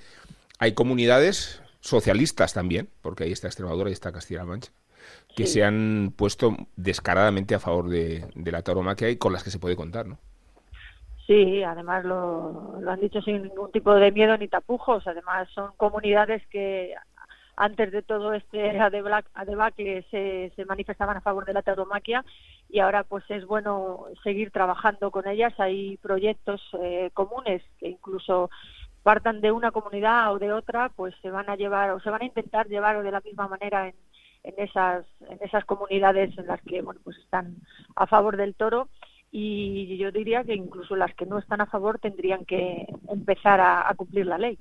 hay 0.58 0.72
comunidades 0.72 1.60
socialistas 1.80 2.54
también, 2.54 2.88
porque 3.02 3.24
ahí 3.24 3.32
está 3.32 3.48
Extremadura 3.48 3.90
y 3.90 3.92
está 3.92 4.12
Castilla-La 4.12 4.46
Mancha, 4.46 4.72
que 5.36 5.46
se 5.46 5.64
han 5.64 6.12
puesto 6.16 6.56
descaradamente 6.76 7.54
a 7.54 7.60
favor 7.60 7.88
de, 7.88 8.28
la 8.34 8.62
tauromaquia 8.62 9.10
y 9.10 9.16
con 9.16 9.32
las 9.32 9.44
que 9.44 9.50
se 9.50 9.58
puede 9.58 9.76
contar, 9.76 10.06
¿no? 10.06 10.18
Sí, 11.26 11.62
además 11.62 12.04
lo, 12.04 12.80
han 12.88 13.00
dicho 13.00 13.22
sin 13.22 13.42
ningún 13.42 13.70
tipo 13.70 13.94
de 13.94 14.10
miedo 14.10 14.36
ni 14.36 14.48
tapujos. 14.48 15.06
Además 15.06 15.48
son 15.54 15.70
comunidades 15.76 16.44
que 16.48 16.94
antes 17.56 17.92
de 17.92 18.02
todo 18.02 18.32
este 18.32 18.80
adebacle 18.80 20.04
se, 20.10 20.52
se 20.56 20.64
manifestaban 20.64 21.16
a 21.16 21.20
favor 21.20 21.44
de 21.44 21.52
la 21.52 21.62
tauromaquia 21.62 22.24
y 22.68 22.80
ahora 22.80 23.04
pues 23.04 23.22
es 23.28 23.44
bueno 23.46 24.06
seguir 24.24 24.50
trabajando 24.50 25.10
con 25.10 25.28
ellas. 25.28 25.52
Hay 25.58 25.98
proyectos 25.98 26.60
eh, 26.82 27.10
comunes 27.14 27.62
que 27.78 27.90
incluso 27.90 28.50
partan 29.02 29.40
de 29.40 29.52
una 29.52 29.70
comunidad 29.70 30.32
o 30.32 30.38
de 30.38 30.52
otra, 30.52 30.88
pues 30.90 31.14
se 31.22 31.30
van 31.30 31.48
a 31.48 31.56
llevar 31.56 31.90
o 31.90 32.00
se 32.00 32.10
van 32.10 32.22
a 32.22 32.26
intentar 32.26 32.66
llevar 32.66 33.02
de 33.02 33.10
la 33.10 33.20
misma 33.20 33.48
manera 33.48 33.88
en, 33.88 33.94
en 34.42 34.54
esas 34.58 35.04
en 35.28 35.38
esas 35.42 35.64
comunidades 35.64 36.36
en 36.38 36.46
las 36.46 36.60
que 36.62 36.82
bueno 36.82 37.00
pues 37.04 37.16
están 37.18 37.56
a 37.96 38.06
favor 38.06 38.36
del 38.36 38.54
toro 38.54 38.88
y 39.32 39.96
yo 39.96 40.10
diría 40.10 40.44
que 40.44 40.54
incluso 40.54 40.96
las 40.96 41.14
que 41.14 41.26
no 41.26 41.38
están 41.38 41.60
a 41.60 41.66
favor 41.66 41.98
tendrían 41.98 42.44
que 42.44 42.86
empezar 43.08 43.60
a, 43.60 43.92
cumplir 43.96 44.26
la 44.26 44.38
ley. 44.38 44.58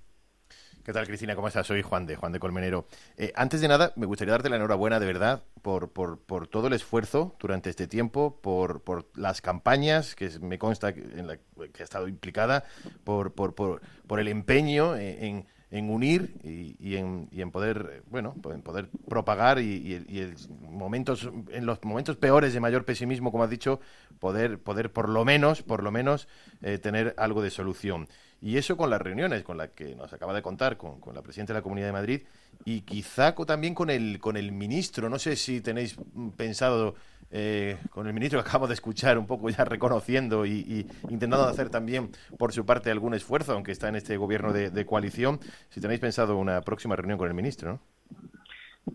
¿Qué 0.83 0.93
tal, 0.93 1.07
Cristina? 1.07 1.35
¿Cómo 1.35 1.47
estás? 1.47 1.67
Soy 1.67 1.81
Juan 1.81 2.05
de 2.05 2.15
Juan 2.15 2.31
de 2.31 2.39
Colmenero. 2.39 2.85
Eh, 3.17 3.31
antes 3.35 3.61
de 3.61 3.67
nada, 3.67 3.93
me 3.95 4.05
gustaría 4.05 4.31
darte 4.31 4.49
la 4.49 4.55
enhorabuena 4.55 4.99
de 4.99 5.05
verdad 5.05 5.43
por, 5.61 5.91
por, 5.91 6.19
por 6.19 6.47
todo 6.47 6.67
el 6.67 6.73
esfuerzo 6.73 7.35
durante 7.39 7.69
este 7.69 7.87
tiempo, 7.87 8.39
por, 8.41 8.83
por 8.83 9.05
las 9.15 9.41
campañas 9.41 10.15
que 10.15 10.29
me 10.39 10.57
consta 10.57 10.93
que, 10.93 11.01
en 11.01 11.27
la, 11.27 11.37
que 11.37 11.81
ha 11.81 11.83
estado 11.83 12.07
implicada, 12.07 12.63
por, 13.03 13.33
por, 13.33 13.55
por, 13.55 13.81
por 14.07 14.19
el 14.19 14.27
empeño 14.27 14.95
en, 14.95 15.23
en 15.23 15.47
unir 15.71 16.35
y, 16.43 16.95
en, 16.95 17.27
y, 17.31 17.41
en, 17.41 17.51
poder 17.51 18.03
bueno 18.09 18.35
en 18.51 18.61
poder 18.61 18.89
propagar 19.07 19.59
y, 19.59 20.03
y, 20.09 20.19
el 20.19 20.35
momentos 20.61 21.29
en 21.49 21.65
los 21.65 21.83
momentos 21.83 22.17
peores 22.17 22.53
de 22.53 22.59
mayor 22.59 22.85
pesimismo 22.85 23.31
como 23.31 23.43
has 23.43 23.49
dicho 23.49 23.79
poder 24.19 24.57
poder 24.59 24.91
por 24.91 25.09
lo 25.09 25.25
menos 25.25 25.61
por 25.61 25.83
lo 25.83 25.91
menos 25.91 26.27
eh, 26.61 26.77
tener 26.77 27.13
algo 27.17 27.41
de 27.41 27.51
solución. 27.51 28.07
Y 28.41 28.55
eso 28.57 28.77
con 28.77 28.89
las 28.89 29.01
reuniones 29.01 29.43
con 29.43 29.57
las 29.57 29.69
que 29.71 29.95
nos 29.95 30.11
acaba 30.13 30.33
de 30.33 30.41
contar 30.41 30.77
con, 30.77 30.99
con 30.99 31.13
la 31.13 31.21
presidenta 31.21 31.53
de 31.53 31.59
la 31.59 31.63
Comunidad 31.63 31.87
de 31.87 31.93
Madrid 31.93 32.21
y 32.65 32.81
quizá 32.81 33.35
también 33.35 33.75
con 33.75 33.89
el 33.89 34.19
con 34.19 34.37
el 34.37 34.51
ministro. 34.51 35.09
No 35.09 35.19
sé 35.19 35.35
si 35.35 35.61
tenéis 35.61 35.97
pensado 36.35 36.95
eh, 37.31 37.77
con 37.91 38.07
el 38.07 38.13
ministro 38.13 38.39
que 38.39 38.47
acabamos 38.47 38.69
de 38.69 38.75
escuchar, 38.75 39.17
un 39.17 39.27
poco 39.27 39.49
ya 39.49 39.65
reconociendo 39.65 40.45
y, 40.45 40.51
y, 40.51 40.87
intentando 41.09 41.45
hacer 41.45 41.69
también 41.69 42.09
por 42.37 42.53
su 42.53 42.65
parte 42.65 42.91
algún 42.91 43.13
esfuerzo, 43.13 43.53
aunque 43.53 43.71
está 43.71 43.87
en 43.87 43.95
este 43.95 44.17
gobierno 44.17 44.53
de, 44.53 44.71
de, 44.71 44.85
coalición, 44.85 45.39
si 45.69 45.79
tenéis 45.79 45.99
pensado 45.99 46.37
una 46.37 46.61
próxima 46.61 46.95
reunión 46.95 47.17
con 47.17 47.27
el 47.27 47.33
ministro, 47.33 47.73
¿no? 47.73 47.79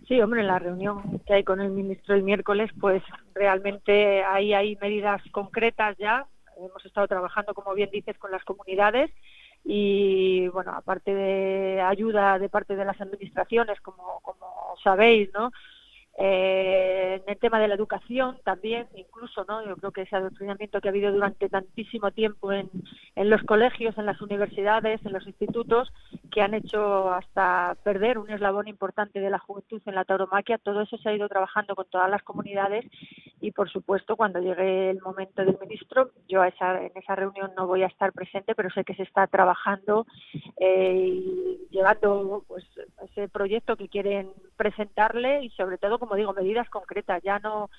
Sí, 0.09 0.21
hombre, 0.21 0.43
la 0.43 0.59
reunión 0.59 1.21
que 1.27 1.35
hay 1.35 1.45
con 1.45 1.61
el 1.61 1.71
ministro 1.71 2.15
el 2.15 2.25
miércoles, 2.25 2.71
pues 2.81 3.03
realmente 3.35 4.25
ahí 4.25 4.53
hay 4.53 4.77
medidas 4.77 5.23
concretas 5.31 5.97
ya. 5.99 6.27
Hemos 6.57 6.85
estado 6.85 7.07
trabajando, 7.07 7.55
como 7.55 7.75
bien 7.75 7.91
dices, 7.91 8.19
con 8.19 8.31
las 8.31 8.45
comunidades 8.45 9.11
y, 9.65 10.49
bueno, 10.49 10.73
aparte 10.73 11.15
de 11.15 11.81
ayuda 11.81 12.39
de 12.39 12.49
parte 12.49 12.77
de 12.77 12.85
las 12.85 13.01
administraciones, 13.01 13.81
como, 13.81 14.21
como 14.23 14.75
sabéis, 14.83 15.31
¿no? 15.33 15.53
Eh, 16.17 17.21
en 17.25 17.33
el 17.33 17.39
tema 17.39 17.59
de 17.59 17.67
la 17.67 17.75
educación 17.75 18.39
también, 18.45 18.87
incluso, 18.95 19.45
¿no? 19.49 19.65
Yo 19.67 19.77
creo 19.77 19.91
que 19.91 20.03
ese 20.03 20.15
adoctrinamiento 20.15 20.81
que 20.81 20.89
ha 20.89 20.93
habido 20.93 21.13
durante 21.13 21.49
tantísimo 21.49 22.13
tiempo 22.13 22.53
en, 22.53 22.71
en 23.17 23.31
los 23.31 23.43
colegios, 23.43 23.99
en 23.99 24.07
las 24.07 24.21
universidades, 24.21 25.05
en 25.05 25.13
los 25.13 25.27
institutos, 25.27 25.93
que 26.31 26.41
han 26.41 26.55
hecho 26.55 27.11
hasta 27.13 27.77
perder 27.83 28.19
un 28.19 28.31
eslabón 28.31 28.69
importante 28.69 29.19
de 29.19 29.31
la 29.31 29.41
juventud 29.41 29.83
en 29.87 29.95
la 29.95 30.05
tauromaquia, 30.05 30.59
todo 30.59 30.83
eso 30.83 30.97
se 30.99 31.09
ha 31.09 31.15
ido 31.15 31.29
trabajando 31.29 31.75
con 31.75 31.87
todas 31.87 32.11
las 32.11 32.23
comunidades 32.23 32.85
y, 33.41 33.51
por 33.51 33.71
supuesto, 33.71 34.17
cuando 34.17 34.41
llegue 34.41 34.91
el 34.91 35.01
momento 35.03 35.45
del 35.45 35.59
ministro, 35.61 36.11
yo 36.29 36.41
a 36.41 36.49
esa, 36.49 36.81
en 36.81 36.93
esa 36.95 37.15
reunión 37.15 37.51
no 37.57 37.67
voy 37.67 37.83
a 37.83 37.89
estar 37.89 38.13
presente, 38.13 38.55
pero 38.55 38.71
sé 38.71 38.85
que 38.85 38.95
se 38.95 39.03
está 39.03 39.27
trabajando 39.27 40.07
eh, 40.57 40.97
y 40.97 41.59
llevando 41.71 42.45
pues, 42.49 42.65
ese 43.03 43.29
proyecto 43.29 43.77
que 43.77 43.89
quieren 43.89 44.31
presentarle 44.57 45.43
y, 45.45 45.51
sobre 45.51 45.77
todo, 45.77 45.99
como 46.05 46.17
digo, 46.17 46.33
medidas 46.33 46.69
concretas. 46.71 47.23
Ya 47.23 47.39
no 47.39 47.71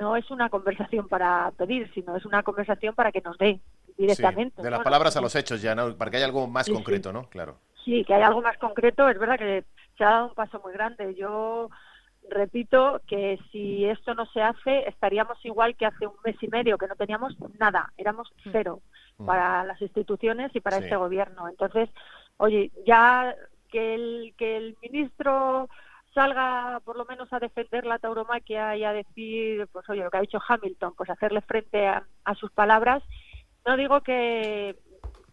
no 0.00 0.16
es 0.16 0.30
una 0.30 0.48
conversación 0.50 1.08
para 1.08 1.50
pedir, 1.52 1.90
sino 1.94 2.16
es 2.16 2.24
una 2.24 2.42
conversación 2.42 2.94
para 2.94 3.12
que 3.12 3.20
nos 3.20 3.38
dé 3.38 3.60
directamente. 3.96 4.56
Sí, 4.56 4.62
de 4.62 4.70
las 4.70 4.80
¿no? 4.80 4.84
palabras 4.84 5.16
a 5.16 5.20
los 5.20 5.34
hechos 5.34 5.62
ya, 5.62 5.74
¿no? 5.74 5.96
Para 5.96 6.10
que 6.10 6.18
haya 6.18 6.26
algo 6.26 6.46
más 6.46 6.66
sí, 6.66 6.72
concreto, 6.72 7.10
sí. 7.10 7.14
¿no? 7.14 7.28
Claro. 7.28 7.56
Sí, 7.84 8.04
que 8.04 8.14
haya 8.14 8.26
algo 8.26 8.42
más 8.42 8.58
concreto. 8.58 9.08
Es 9.08 9.18
verdad 9.18 9.38
que 9.38 9.64
se 9.96 10.04
ha 10.04 10.10
dado 10.10 10.28
un 10.28 10.34
paso 10.34 10.60
muy 10.62 10.72
grande. 10.72 11.14
Yo 11.14 11.70
repito 12.28 13.00
que 13.06 13.38
si 13.52 13.84
esto 13.84 14.14
no 14.14 14.26
se 14.26 14.42
hace, 14.42 14.88
estaríamos 14.88 15.42
igual 15.44 15.76
que 15.76 15.86
hace 15.86 16.06
un 16.06 16.16
mes 16.24 16.36
y 16.40 16.48
medio, 16.48 16.78
que 16.78 16.88
no 16.88 16.96
teníamos 16.96 17.36
nada, 17.58 17.92
éramos 17.96 18.32
cero 18.52 18.80
mm. 19.18 19.26
para 19.26 19.64
las 19.64 19.80
instituciones 19.80 20.54
y 20.54 20.60
para 20.60 20.78
sí. 20.78 20.84
este 20.84 20.96
gobierno. 20.96 21.48
Entonces, 21.48 21.88
oye, 22.38 22.72
ya 22.84 23.34
que 23.70 23.94
el, 23.94 24.34
que 24.36 24.56
el 24.56 24.76
ministro 24.82 25.68
salga 26.16 26.80
por 26.82 26.96
lo 26.96 27.04
menos 27.04 27.30
a 27.30 27.38
defender 27.38 27.84
la 27.84 27.98
tauromaquia 27.98 28.74
y 28.74 28.84
a 28.84 28.94
decir, 28.94 29.68
pues 29.70 29.86
oye, 29.90 30.02
lo 30.02 30.10
que 30.10 30.16
ha 30.16 30.22
dicho 30.22 30.40
Hamilton, 30.48 30.94
pues 30.96 31.10
hacerle 31.10 31.42
frente 31.42 31.86
a, 31.86 32.06
sus 32.40 32.50
palabras, 32.52 33.02
no 33.66 33.76
digo 33.76 34.00
que, 34.00 34.76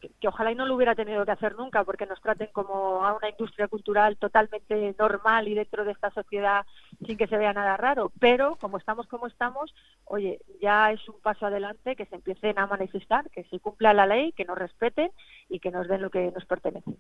que, 0.02 0.12
que, 0.20 0.28
ojalá 0.28 0.52
y 0.52 0.56
no 0.56 0.66
lo 0.66 0.76
hubiera 0.76 0.94
tenido 0.94 1.24
que 1.24 1.32
hacer 1.32 1.56
nunca, 1.56 1.86
porque 1.86 2.06
nos 2.06 2.20
traten 2.20 2.50
como 2.52 3.06
a 3.06 3.14
una 3.14 3.30
industria 3.30 3.70
cultural 3.70 4.18
totalmente 4.18 4.94
normal 5.00 5.48
y 5.48 5.54
dentro 5.54 5.86
de 5.86 5.94
esta 5.94 6.12
sociedad 6.12 6.66
sin 7.08 7.18
que 7.18 7.28
se 7.28 7.38
vea 7.38 7.54
nada 7.54 7.78
raro, 7.78 8.12
pero 8.20 8.58
como 8.58 8.78
estamos 8.78 9.08
como 9.08 9.28
estamos, 9.28 9.74
oye, 10.04 10.42
ya 10.62 10.92
es 10.92 11.08
un 11.08 11.22
paso 11.22 11.46
adelante 11.46 11.96
que 11.96 12.08
se 12.08 12.16
empiecen 12.16 12.60
a 12.60 12.68
manifestar, 12.68 13.30
que 13.30 13.46
se 13.46 13.62
cumpla 13.62 13.94
la 13.94 14.06
ley, 14.06 14.34
que 14.34 14.44
nos 14.44 14.58
respeten 14.58 15.12
y 15.48 15.62
que 15.62 15.72
nos 15.72 15.88
den 15.88 16.02
lo 16.02 16.10
que 16.10 16.30
nos 16.32 16.46
pertenece. 16.46 16.92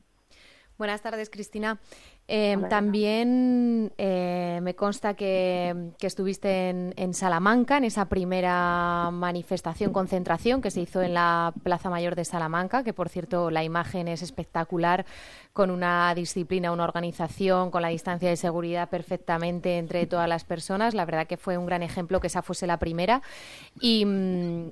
Buenas 0.77 1.01
tardes, 1.01 1.29
Cristina. 1.29 1.79
Eh, 2.27 2.57
también 2.69 3.91
eh, 3.97 4.59
me 4.63 4.75
consta 4.75 5.13
que, 5.13 5.91
que 5.99 6.07
estuviste 6.07 6.69
en, 6.69 6.93
en, 6.95 7.13
Salamanca, 7.13 7.75
en 7.75 7.83
esa 7.83 8.07
primera 8.07 9.09
manifestación, 9.11 9.91
concentración 9.91 10.61
que 10.61 10.71
se 10.71 10.79
hizo 10.79 11.01
en 11.01 11.15
la 11.15 11.53
Plaza 11.63 11.89
Mayor 11.89 12.15
de 12.15 12.23
Salamanca, 12.23 12.83
que 12.83 12.93
por 12.93 13.09
cierto 13.09 13.51
la 13.51 13.65
imagen 13.65 14.07
es 14.07 14.21
espectacular, 14.21 15.05
con 15.51 15.69
una 15.69 16.15
disciplina, 16.15 16.71
una 16.71 16.83
organización, 16.83 17.69
con 17.69 17.83
la 17.83 17.89
distancia 17.89 18.27
de 18.27 18.37
seguridad 18.37 18.89
perfectamente 18.89 19.77
entre 19.77 20.07
todas 20.07 20.27
las 20.27 20.45
personas. 20.45 20.95
La 20.95 21.05
verdad 21.05 21.27
que 21.27 21.37
fue 21.37 21.57
un 21.57 21.67
gran 21.67 21.83
ejemplo 21.83 22.19
que 22.19 22.27
esa 22.27 22.41
fuese 22.41 22.65
la 22.65 22.77
primera. 22.79 23.21
Y, 23.79 24.03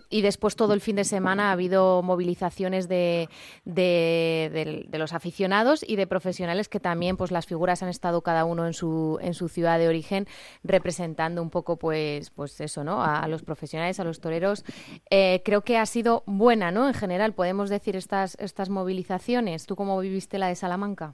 y 0.09 0.21
después 0.21 0.55
todo 0.55 0.73
el 0.73 0.81
fin 0.81 0.95
de 0.95 1.03
semana 1.03 1.49
ha 1.49 1.51
habido 1.51 2.01
movilizaciones 2.01 2.87
de, 2.87 3.29
de, 3.63 4.49
de, 4.51 4.85
de 4.89 4.97
los 4.97 5.13
aficionados 5.13 5.83
y 5.91 5.97
de 5.97 6.07
profesionales 6.07 6.69
que 6.69 6.79
también 6.79 7.17
pues 7.17 7.31
las 7.31 7.45
figuras 7.45 7.83
han 7.83 7.89
estado 7.89 8.21
cada 8.21 8.45
uno 8.45 8.65
en 8.65 8.73
su 8.73 9.19
en 9.21 9.33
su 9.33 9.49
ciudad 9.49 9.77
de 9.77 9.89
origen 9.89 10.25
representando 10.63 11.41
un 11.41 11.49
poco 11.49 11.77
pues 11.77 12.29
pues 12.31 12.61
eso 12.61 12.85
no 12.85 13.03
a, 13.03 13.27
los 13.27 13.43
profesionales 13.43 13.99
a 13.99 14.05
los 14.05 14.21
toreros. 14.21 14.63
Eh, 15.09 15.41
creo 15.43 15.61
que 15.61 15.77
ha 15.77 15.85
sido 15.85 16.23
buena 16.25 16.71
no 16.71 16.87
en 16.87 16.93
general 16.93 17.33
podemos 17.33 17.69
decir 17.69 17.97
estas 17.97 18.35
estas 18.39 18.69
movilizaciones. 18.69 19.65
Tú 19.65 19.75
cómo 19.75 19.99
viviste 19.99 20.39
la 20.39 20.47
de 20.47 20.55
Salamanca 20.55 21.13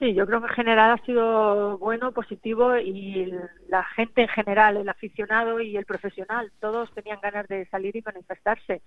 Sí, 0.00 0.14
yo 0.14 0.26
creo 0.26 0.40
que 0.40 0.46
en 0.46 0.54
general 0.54 0.92
ha 0.92 1.04
sido 1.04 1.76
bueno, 1.76 2.12
positivo 2.12 2.78
y 2.78 3.34
la 3.68 3.84
gente 3.84 4.22
en 4.22 4.28
general, 4.28 4.78
el 4.78 4.88
aficionado 4.88 5.60
y 5.60 5.76
el 5.76 5.84
profesional, 5.84 6.50
todos 6.58 6.90
tenían 6.94 7.20
ganas 7.20 7.46
de 7.48 7.66
salir 7.66 7.94
y 7.96 8.00
manifestarse 8.00 8.80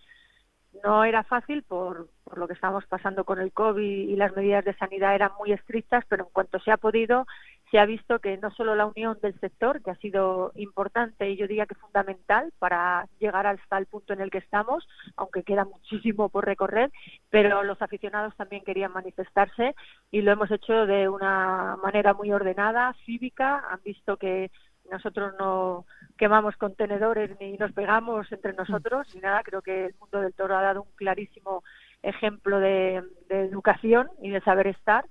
no 0.84 1.04
era 1.04 1.24
fácil 1.24 1.64
por, 1.64 2.08
por 2.24 2.38
lo 2.38 2.48
que 2.48 2.54
estamos 2.54 2.86
pasando 2.88 3.24
con 3.26 3.40
el 3.40 3.52
COVID 3.52 4.10
y 4.10 4.16
las 4.16 4.36
medidas 4.36 4.66
de 4.66 4.76
sanidad 4.76 5.16
eran 5.16 5.32
muy 5.38 5.52
estrictas, 5.52 6.04
pero 6.08 6.24
en 6.24 6.30
cuanto 6.32 6.60
se 6.60 6.72
ha 6.72 6.78
podido, 6.78 7.26
se 7.70 7.80
ha 7.80 7.86
visto 7.86 8.20
que 8.20 8.38
no 8.38 8.52
solo 8.52 8.76
la 8.76 8.86
unión 8.86 9.18
del 9.22 9.40
sector, 9.40 9.82
que 9.82 9.92
ha 9.92 9.96
sido 9.96 10.52
importante 10.56 11.30
y 11.30 11.38
yo 11.38 11.48
diría 11.48 11.66
que 11.66 11.76
fundamental 11.76 12.52
para 12.60 13.08
llegar 13.20 13.48
hasta 13.48 13.78
el 13.78 13.86
punto 13.86 14.14
en 14.14 14.22
el 14.22 14.32
que 14.32 14.38
estamos, 14.40 14.88
aunque 15.16 15.44
queda 15.44 15.66
muchísimo 15.66 16.30
por 16.30 16.46
recorrer, 16.46 16.92
pero 17.30 17.64
los 17.64 17.82
aficionados 17.82 18.36
también 18.36 18.64
querían 18.64 18.94
manifestarse 18.94 19.76
y 20.12 20.22
lo 20.22 20.32
hemos 20.32 20.52
hecho 20.52 20.86
de 20.86 21.10
una 21.10 21.78
manera 21.82 22.14
muy 22.14 22.32
ordenada, 22.32 22.96
cívica, 23.06 23.64
han 23.70 23.82
visto 23.84 24.18
que 24.18 24.52
nosotros 24.94 25.34
no 25.40 25.86
quemamos 26.18 26.56
contenedores 26.58 27.32
ni 27.40 27.58
nos 27.58 27.72
pegamos 27.72 28.32
entre 28.32 28.54
nosotros 28.54 29.08
ni 29.16 29.22
nada. 29.22 29.42
Creo 29.44 29.62
que 29.62 29.86
el 29.88 29.96
mundo 30.00 30.22
del 30.22 30.34
toro 30.34 30.56
ha 30.56 30.62
dado 30.62 30.84
un 30.84 30.92
clarísimo 30.96 31.64
ejemplo 32.04 32.60
de, 32.60 33.04
de 33.28 33.46
educación 33.46 34.10
y 34.22 34.30
de 34.30 34.42
saber 34.42 34.68
estar 34.68 35.06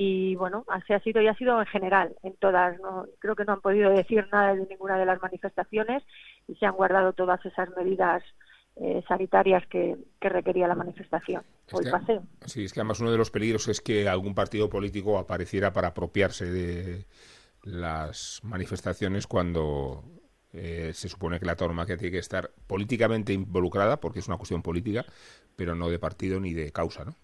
y 0.00 0.36
bueno, 0.36 0.64
así 0.68 0.92
ha 0.92 1.00
sido 1.00 1.20
y 1.20 1.26
ha 1.26 1.34
sido 1.34 1.58
en 1.60 1.66
general, 1.66 2.14
en 2.22 2.34
todas. 2.36 2.78
No, 2.78 3.06
creo 3.18 3.34
que 3.34 3.44
no 3.44 3.54
han 3.54 3.60
podido 3.60 3.90
decir 3.90 4.28
nada 4.30 4.54
de 4.54 4.64
ninguna 4.66 4.96
de 4.96 5.04
las 5.04 5.20
manifestaciones 5.20 6.04
y 6.46 6.54
se 6.54 6.66
han 6.66 6.76
guardado 6.76 7.12
todas 7.14 7.44
esas 7.44 7.68
medidas 7.76 8.22
eh, 8.76 9.02
sanitarias 9.08 9.66
que, 9.66 9.96
que, 10.20 10.28
requería 10.28 10.68
la 10.68 10.76
manifestación 10.76 11.42
es 11.66 11.74
o 11.74 11.80
el 11.80 11.90
paseo. 11.90 12.22
Sí, 12.46 12.64
es 12.64 12.72
que 12.72 12.78
además 12.78 13.00
uno 13.00 13.10
de 13.10 13.18
los 13.18 13.32
peligros 13.32 13.66
es 13.66 13.80
que 13.80 14.08
algún 14.08 14.36
partido 14.36 14.70
político 14.70 15.18
apareciera 15.18 15.72
para 15.72 15.88
apropiarse 15.88 16.44
de 16.44 17.04
las 17.68 18.40
manifestaciones 18.42 19.26
cuando 19.26 20.02
eh, 20.52 20.92
se 20.94 21.08
supone 21.08 21.38
que 21.38 21.46
la 21.46 21.56
tauromaquia 21.56 21.96
tiene 21.96 22.12
que 22.12 22.18
estar 22.18 22.50
políticamente 22.66 23.32
involucrada, 23.32 24.00
porque 24.00 24.20
es 24.20 24.28
una 24.28 24.38
cuestión 24.38 24.62
política, 24.62 25.04
pero 25.56 25.74
no 25.74 25.88
de 25.88 25.98
partido 25.98 26.40
ni 26.40 26.54
de 26.54 26.72
causa, 26.72 27.04
¿no? 27.04 27.14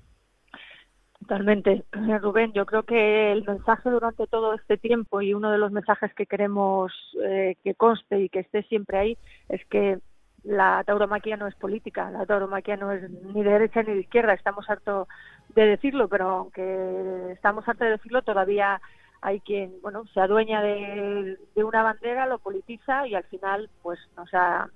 Totalmente, 1.20 1.84
Rubén. 2.20 2.52
Yo 2.52 2.66
creo 2.66 2.82
que 2.82 3.32
el 3.32 3.44
mensaje 3.44 3.88
durante 3.88 4.26
todo 4.26 4.52
este 4.54 4.76
tiempo 4.76 5.22
y 5.22 5.32
uno 5.32 5.50
de 5.50 5.56
los 5.56 5.72
mensajes 5.72 6.12
que 6.14 6.26
queremos 6.26 6.92
eh, 7.24 7.56
que 7.64 7.74
conste 7.74 8.20
y 8.20 8.28
que 8.28 8.40
esté 8.40 8.62
siempre 8.64 8.98
ahí 8.98 9.18
es 9.48 9.64
que 9.66 10.00
la 10.42 10.84
tauromaquia 10.84 11.38
no 11.38 11.46
es 11.46 11.54
política, 11.54 12.10
la 12.10 12.26
tauromaquia 12.26 12.76
no 12.76 12.92
es 12.92 13.08
ni 13.10 13.42
de 13.42 13.50
derecha 13.50 13.82
ni 13.82 13.94
de 13.94 14.00
izquierda. 14.00 14.34
Estamos 14.34 14.68
hartos 14.68 15.08
de 15.54 15.64
decirlo, 15.64 16.08
pero 16.08 16.28
aunque 16.28 17.32
estamos 17.32 17.66
hartos 17.66 17.86
de 17.86 17.92
decirlo, 17.92 18.20
todavía 18.20 18.82
hay 19.24 19.40
quien 19.40 19.80
bueno 19.80 20.04
se 20.12 20.20
adueña 20.20 20.60
de, 20.60 21.38
una 21.56 21.82
bandera, 21.82 22.26
lo 22.26 22.38
politiza 22.38 23.08
y 23.08 23.14
al 23.14 23.24
final 23.24 23.70
pues 23.82 23.98
o 24.18 24.26
sea, 24.26 24.68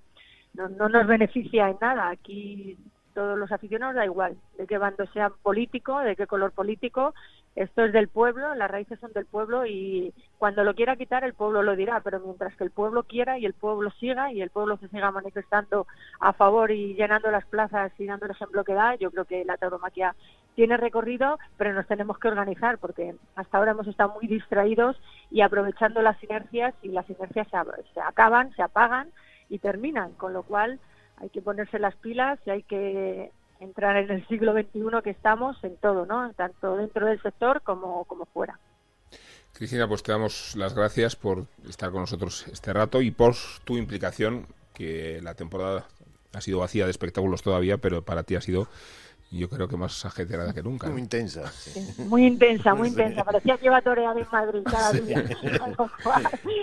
no, 0.54 0.70
no 0.70 0.88
nos 0.88 1.06
beneficia 1.06 1.68
en 1.68 1.76
nada. 1.82 2.08
Aquí 2.08 2.78
todos 3.12 3.38
los 3.38 3.52
aficionados 3.52 3.94
da 3.94 4.06
igual 4.06 4.38
de 4.56 4.66
qué 4.66 4.78
bando 4.78 5.04
sean 5.12 5.32
político, 5.42 5.98
de 5.98 6.16
qué 6.16 6.26
color 6.26 6.52
político, 6.52 7.14
esto 7.58 7.84
es 7.84 7.92
del 7.92 8.06
pueblo, 8.06 8.54
las 8.54 8.70
raíces 8.70 9.00
son 9.00 9.12
del 9.12 9.26
pueblo 9.26 9.66
y 9.66 10.14
cuando 10.38 10.62
lo 10.62 10.76
quiera 10.76 10.94
quitar 10.94 11.24
el 11.24 11.34
pueblo 11.34 11.64
lo 11.64 11.74
dirá, 11.74 12.00
pero 12.04 12.20
mientras 12.20 12.54
que 12.54 12.62
el 12.62 12.70
pueblo 12.70 13.02
quiera 13.02 13.36
y 13.36 13.46
el 13.46 13.52
pueblo 13.52 13.90
siga 13.98 14.32
y 14.32 14.40
el 14.40 14.50
pueblo 14.50 14.76
se 14.76 14.86
siga 14.88 15.10
manifestando 15.10 15.88
a 16.20 16.32
favor 16.32 16.70
y 16.70 16.94
llenando 16.94 17.32
las 17.32 17.44
plazas 17.46 17.90
y 17.98 18.06
dando 18.06 18.26
el 18.26 18.30
ejemplo 18.30 18.62
que 18.62 18.74
da, 18.74 18.94
yo 18.94 19.10
creo 19.10 19.24
que 19.24 19.44
la 19.44 19.56
tauromaquia 19.56 20.14
tiene 20.54 20.76
recorrido, 20.76 21.36
pero 21.56 21.72
nos 21.72 21.88
tenemos 21.88 22.18
que 22.20 22.28
organizar 22.28 22.78
porque 22.78 23.16
hasta 23.34 23.58
ahora 23.58 23.72
hemos 23.72 23.88
estado 23.88 24.14
muy 24.14 24.28
distraídos 24.28 24.96
y 25.28 25.40
aprovechando 25.40 26.00
las 26.00 26.16
sinergias 26.20 26.74
y 26.82 26.88
las 26.90 27.06
sinergias 27.06 27.48
se, 27.48 28.00
acaban, 28.00 28.54
se 28.54 28.62
apagan 28.62 29.10
y 29.48 29.58
terminan, 29.58 30.12
con 30.12 30.32
lo 30.32 30.44
cual 30.44 30.78
hay 31.16 31.30
que 31.30 31.42
ponerse 31.42 31.80
las 31.80 31.96
pilas 31.96 32.38
y 32.46 32.50
hay 32.50 32.62
que 32.62 33.32
entrar 33.60 33.96
en 33.96 34.10
el 34.10 34.26
siglo 34.28 34.52
XXI 34.52 35.02
que 35.02 35.10
estamos 35.10 35.62
en 35.64 35.76
todo, 35.76 36.06
¿no? 36.06 36.32
Tanto 36.34 36.76
dentro 36.76 37.06
del 37.06 37.20
sector 37.22 37.62
como, 37.62 38.04
como 38.04 38.26
fuera. 38.26 38.58
Cristina, 39.52 39.88
pues 39.88 40.02
te 40.02 40.12
damos 40.12 40.54
las 40.56 40.74
gracias 40.74 41.16
por 41.16 41.46
estar 41.68 41.90
con 41.90 42.02
nosotros 42.02 42.46
este 42.48 42.72
rato 42.72 43.02
y 43.02 43.10
por 43.10 43.34
tu 43.64 43.76
implicación, 43.76 44.46
que 44.72 45.20
la 45.22 45.34
temporada 45.34 45.86
ha 46.32 46.40
sido 46.40 46.60
vacía 46.60 46.84
de 46.84 46.92
espectáculos 46.92 47.42
todavía, 47.42 47.78
pero 47.78 48.02
para 48.02 48.22
ti 48.22 48.36
ha 48.36 48.40
sido 48.40 48.68
yo 49.30 49.48
creo 49.48 49.68
que 49.68 49.76
más 49.76 50.04
ajetreada 50.04 50.54
que 50.54 50.62
nunca. 50.62 50.88
Muy 50.88 51.02
intensa. 51.02 51.52
Muy 51.98 52.26
intensa, 52.26 52.74
muy 52.74 52.88
intensa. 52.88 53.24
Parecía 53.24 53.58
que 53.58 53.66
iba 53.66 53.76
a 53.76 53.82
torear 53.82 54.16
en 54.16 54.26
Madrid 54.32 54.62
cada 54.64 54.92
día. 54.92 55.22
muy 56.44 56.54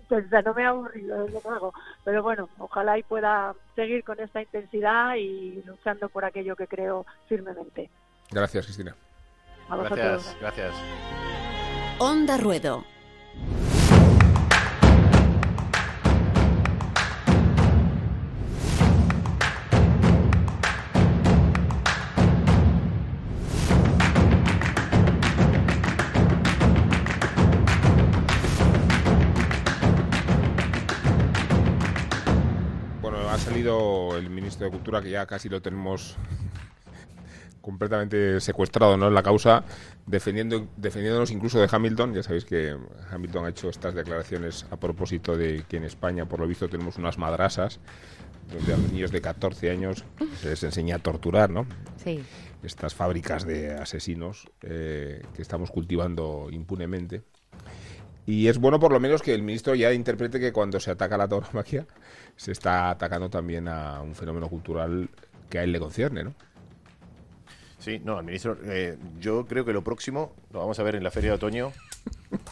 intensa, 0.00 0.42
no 0.42 0.54
me 0.54 0.64
ha 0.64 0.68
aburrido, 0.70 1.24
desde 1.24 1.40
luego. 1.48 1.72
Pero 2.04 2.22
bueno, 2.22 2.48
ojalá 2.58 2.98
y 2.98 3.02
pueda 3.04 3.54
seguir 3.76 4.02
con 4.02 4.18
esta 4.18 4.42
intensidad 4.42 5.14
y 5.14 5.62
luchando 5.64 6.08
por 6.08 6.24
aquello 6.24 6.56
que 6.56 6.66
creo 6.66 7.06
firmemente. 7.28 7.88
Gracias, 8.30 8.66
Cristina. 8.66 8.94
gracias, 9.70 10.36
gracias. 10.40 10.74
Onda 11.98 12.36
Ruedo. 12.36 12.84
El 33.68 34.30
ministro 34.30 34.66
de 34.66 34.72
Cultura, 34.72 35.02
que 35.02 35.10
ya 35.10 35.26
casi 35.26 35.48
lo 35.48 35.60
tenemos 35.60 36.16
completamente 37.60 38.40
secuestrado 38.40 38.96
¿no? 38.96 39.08
en 39.08 39.14
la 39.14 39.22
causa, 39.22 39.64
defendiendo, 40.06 40.68
defendiéndonos 40.76 41.30
incluso 41.30 41.60
de 41.60 41.68
Hamilton. 41.70 42.14
Ya 42.14 42.22
sabéis 42.22 42.44
que 42.44 42.76
Hamilton 43.10 43.44
ha 43.44 43.48
hecho 43.50 43.68
estas 43.68 43.94
declaraciones 43.94 44.66
a 44.70 44.76
propósito 44.76 45.36
de 45.36 45.64
que 45.68 45.76
en 45.76 45.84
España, 45.84 46.26
por 46.26 46.40
lo 46.40 46.46
visto, 46.46 46.68
tenemos 46.68 46.96
unas 46.96 47.18
madrasas 47.18 47.80
donde 48.52 48.72
a 48.72 48.76
los 48.78 48.90
niños 48.90 49.12
de 49.12 49.20
14 49.20 49.70
años 49.70 50.04
se 50.40 50.48
les 50.48 50.62
enseña 50.62 50.96
a 50.96 50.98
torturar, 50.98 51.50
¿no? 51.50 51.66
Sí. 52.02 52.24
Estas 52.62 52.94
fábricas 52.94 53.46
de 53.46 53.74
asesinos 53.74 54.48
eh, 54.62 55.22
que 55.34 55.42
estamos 55.42 55.70
cultivando 55.70 56.48
impunemente. 56.50 57.22
Y 58.26 58.48
es 58.48 58.58
bueno 58.58 58.78
por 58.80 58.92
lo 58.92 59.00
menos 59.00 59.22
que 59.22 59.34
el 59.34 59.42
ministro 59.42 59.74
ya 59.74 59.92
interprete 59.92 60.40
que 60.40 60.52
cuando 60.52 60.80
se 60.80 60.90
ataca 60.90 61.16
la 61.16 61.28
tauromaquia 61.28 61.86
se 62.38 62.52
está 62.52 62.88
atacando 62.88 63.28
también 63.28 63.66
a 63.68 64.00
un 64.00 64.14
fenómeno 64.14 64.48
cultural 64.48 65.10
que 65.50 65.58
a 65.58 65.64
él 65.64 65.72
le 65.72 65.80
concierne, 65.80 66.22
¿no? 66.22 66.34
Sí, 67.78 68.00
no, 68.04 68.22
ministro, 68.22 68.56
eh, 68.64 68.96
yo 69.20 69.46
creo 69.46 69.64
que 69.64 69.72
lo 69.72 69.82
próximo 69.82 70.32
lo 70.52 70.60
vamos 70.60 70.78
a 70.78 70.82
ver 70.84 70.94
en 70.94 71.02
la 71.02 71.10
Feria 71.10 71.30
de 71.30 71.36
Otoño, 71.36 71.72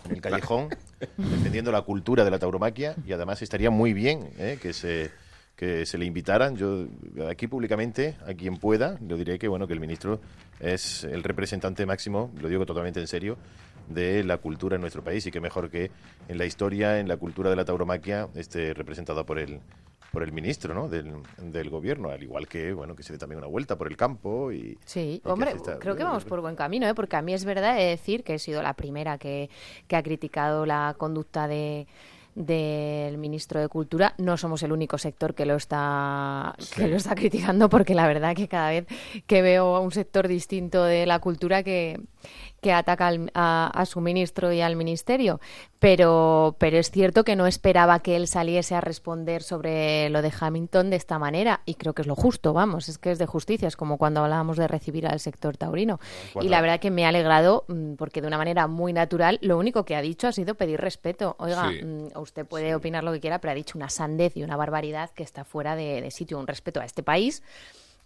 en 0.08 0.16
el 0.16 0.20
Callejón, 0.20 0.70
defendiendo 1.16 1.70
la 1.70 1.82
cultura 1.82 2.24
de 2.24 2.30
la 2.30 2.38
tauromaquia 2.38 2.96
y 3.06 3.12
además 3.12 3.42
estaría 3.42 3.70
muy 3.70 3.92
bien 3.92 4.30
eh, 4.38 4.58
que 4.60 4.72
se 4.72 5.10
que 5.56 5.86
se 5.86 5.96
le 5.98 6.04
invitaran. 6.04 6.54
Yo 6.56 6.86
aquí 7.30 7.46
públicamente, 7.46 8.16
a 8.26 8.34
quien 8.34 8.58
pueda, 8.58 8.98
le 9.00 9.16
diré 9.16 9.38
que 9.38 9.48
bueno 9.48 9.66
que 9.66 9.72
el 9.72 9.80
ministro 9.80 10.20
es 10.60 11.04
el 11.04 11.22
representante 11.22 11.86
máximo, 11.86 12.30
lo 12.40 12.48
digo 12.48 12.66
totalmente 12.66 13.00
en 13.00 13.06
serio, 13.06 13.38
de 13.88 14.24
la 14.24 14.38
cultura 14.38 14.76
en 14.76 14.80
nuestro 14.80 15.02
país 15.02 15.26
y 15.26 15.30
que 15.30 15.40
mejor 15.40 15.70
que 15.70 15.90
en 16.28 16.38
la 16.38 16.44
historia, 16.44 16.98
en 16.98 17.08
la 17.08 17.16
cultura 17.16 17.50
de 17.50 17.56
la 17.56 17.64
tauromaquia, 17.64 18.28
esté 18.34 18.74
representada 18.74 19.24
por 19.24 19.38
el, 19.38 19.60
por 20.12 20.22
el 20.22 20.32
ministro 20.32 20.74
¿no? 20.74 20.88
del, 20.88 21.12
del 21.38 21.70
gobierno, 21.70 22.10
al 22.10 22.22
igual 22.22 22.48
que 22.48 22.72
bueno 22.72 22.96
que 22.96 23.02
se 23.02 23.12
dé 23.12 23.18
también 23.18 23.38
una 23.38 23.48
vuelta 23.48 23.76
por 23.76 23.86
el 23.86 23.96
campo. 23.96 24.52
y 24.52 24.78
Sí, 24.84 25.20
hombre, 25.24 25.54
creo 25.78 25.96
que 25.96 26.04
vamos 26.04 26.24
por 26.24 26.40
buen 26.40 26.56
camino, 26.56 26.88
¿eh? 26.88 26.94
porque 26.94 27.16
a 27.16 27.22
mí 27.22 27.34
es 27.34 27.44
verdad 27.44 27.76
decir 27.76 28.24
que 28.24 28.34
he 28.34 28.38
sido 28.38 28.62
la 28.62 28.74
primera 28.74 29.18
que, 29.18 29.50
que 29.86 29.96
ha 29.96 30.02
criticado 30.02 30.66
la 30.66 30.94
conducta 30.98 31.48
de 31.48 31.86
del 32.36 33.16
ministro 33.16 33.60
de 33.60 33.68
Cultura. 33.68 34.14
No 34.18 34.36
somos 34.36 34.62
el 34.62 34.70
único 34.70 34.98
sector 34.98 35.34
que 35.34 35.46
lo 35.46 35.56
está 35.56 36.54
que 36.76 36.86
lo 36.86 36.96
está 36.96 37.14
criticando, 37.14 37.68
porque 37.68 37.94
la 37.94 38.06
verdad 38.06 38.36
que 38.36 38.46
cada 38.46 38.70
vez 38.70 38.86
que 39.26 39.42
veo 39.42 39.80
un 39.80 39.90
sector 39.90 40.28
distinto 40.28 40.84
de 40.84 41.06
la 41.06 41.18
cultura 41.18 41.62
que, 41.62 41.98
que 42.60 42.72
ataca 42.72 43.12
a, 43.34 43.84
su 43.86 44.00
ministro 44.00 44.52
y 44.52 44.60
al 44.60 44.76
ministerio, 44.76 45.40
pero, 45.78 46.56
pero 46.58 46.78
es 46.78 46.90
cierto 46.90 47.22
que 47.22 47.36
no 47.36 47.46
esperaba 47.46 48.00
que 48.00 48.16
él 48.16 48.26
saliese 48.26 48.74
a 48.74 48.80
responder 48.80 49.42
sobre 49.42 50.08
lo 50.10 50.22
de 50.22 50.32
Hamilton 50.38 50.90
de 50.90 50.96
esta 50.96 51.18
manera. 51.18 51.60
Y 51.66 51.74
creo 51.74 51.92
que 51.94 52.02
es 52.02 52.08
lo 52.08 52.16
justo, 52.16 52.52
vamos, 52.52 52.88
es 52.88 52.98
que 52.98 53.10
es 53.10 53.18
de 53.18 53.26
justicia, 53.26 53.68
es 53.68 53.76
como 53.76 53.98
cuando 53.98 54.22
hablábamos 54.22 54.56
de 54.56 54.68
recibir 54.68 55.06
al 55.06 55.20
sector 55.20 55.56
taurino. 55.56 56.00
Y 56.40 56.48
la 56.48 56.60
verdad 56.60 56.80
que 56.80 56.90
me 56.90 57.04
ha 57.04 57.10
alegrado 57.10 57.64
mm, 57.68 57.94
porque 57.94 58.20
de 58.20 58.26
una 58.26 58.38
manera 58.38 58.66
muy 58.66 58.92
natural 58.92 59.38
lo 59.42 59.58
único 59.58 59.84
que 59.84 59.94
ha 59.94 60.00
dicho 60.00 60.26
ha 60.26 60.32
sido 60.32 60.54
pedir 60.54 60.80
respeto. 60.80 61.36
Oiga, 61.38 61.70
mm, 61.70 62.18
usted 62.18 62.46
puede 62.46 62.74
opinar 62.74 63.04
lo 63.04 63.12
que 63.12 63.20
quiera, 63.20 63.40
pero 63.40 63.52
ha 63.52 63.54
dicho 63.54 63.78
una 63.78 63.90
sandez 63.90 64.36
y 64.36 64.42
una 64.42 64.56
barbaridad 64.56 65.10
que 65.10 65.22
está 65.22 65.44
fuera 65.44 65.76
de, 65.76 66.00
de 66.00 66.10
sitio, 66.10 66.38
un 66.38 66.46
respeto 66.46 66.80
a 66.80 66.84
este 66.84 67.02
país 67.02 67.42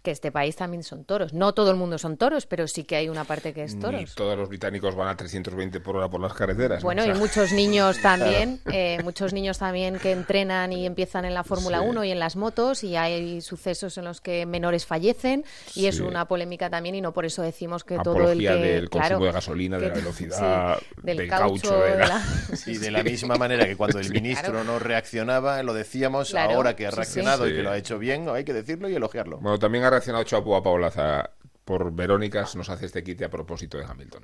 que 0.01 0.11
este 0.11 0.31
país 0.31 0.55
también 0.55 0.83
son 0.83 1.05
toros. 1.05 1.33
No 1.33 1.53
todo 1.53 1.71
el 1.71 1.77
mundo 1.77 1.97
son 1.97 2.17
toros, 2.17 2.45
pero 2.45 2.67
sí 2.67 2.83
que 2.83 2.95
hay 2.95 3.09
una 3.09 3.23
parte 3.23 3.53
que 3.53 3.63
es 3.63 3.77
toros. 3.79 4.15
todos 4.15 4.37
los 4.37 4.49
británicos 4.49 4.95
van 4.95 5.09
a 5.09 5.15
320 5.15 5.79
por 5.79 5.97
hora 5.97 6.09
por 6.09 6.21
las 6.21 6.33
carreteras. 6.33 6.83
Bueno, 6.83 7.05
y 7.05 7.13
muchos 7.13 7.51
niños 7.51 7.99
también, 8.01 8.59
eh, 8.71 8.99
muchos 9.03 9.33
niños 9.33 9.59
también 9.59 9.99
que 9.99 10.11
entrenan 10.11 10.73
y 10.73 10.85
empiezan 10.85 11.25
en 11.25 11.33
la 11.33 11.43
Fórmula 11.43 11.81
1 11.81 12.03
y 12.03 12.11
en 12.11 12.19
las 12.19 12.35
motos 12.35 12.83
y 12.83 12.95
hay 12.95 13.41
sucesos 13.41 13.97
en 13.97 14.05
los 14.05 14.21
que 14.21 14.45
menores 14.45 14.85
fallecen 14.85 15.45
y 15.75 15.85
es 15.85 15.99
una 15.99 16.25
polémica 16.25 16.69
también 16.69 16.95
y 16.95 17.01
no 17.01 17.13
por 17.13 17.25
eso 17.25 17.41
decimos 17.41 17.83
que 17.83 17.97
todo 17.99 18.31
el 18.31 18.39
que... 18.39 18.49
del 18.49 18.89
consumo 18.89 19.25
de 19.25 19.31
gasolina, 19.31 19.77
de 19.77 19.89
la 19.89 19.93
velocidad, 19.93 20.77
del, 21.01 21.27
caucho, 21.27 21.83
y 22.65 22.77
de 22.77 22.91
la 22.91 23.03
misma 23.03 23.35
manera 23.35 23.65
que 23.65 23.75
cuando 23.75 23.99
el 23.99 24.09
ministro 24.11 24.63
no 24.63 24.79
reaccionaba, 24.79 25.61
lo 25.63 25.73
decíamos, 25.73 26.33
ahora 26.33 26.75
que 26.75 26.87
ha 26.87 26.91
reaccionado 26.91 27.47
y 27.47 27.53
que 27.53 27.61
lo 27.61 27.71
ha 27.71 27.77
hecho 27.77 27.99
bien, 27.99 28.27
hay 28.29 28.43
que 28.43 28.53
decirlo 28.53 28.89
y 28.89 28.95
elogiarlo. 28.95 29.37
Bueno, 29.37 29.59
también 29.59 29.83
reaccionado 29.91 30.23
Chapo 30.23 30.55
a 30.55 30.63
Paulaza 30.63 31.31
por 31.65 31.93
Verónicas, 31.93 32.55
nos 32.55 32.69
hace 32.69 32.87
este 32.87 33.03
quite 33.03 33.25
a 33.25 33.29
propósito 33.29 33.77
de 33.77 33.85
Hamilton. 33.85 34.23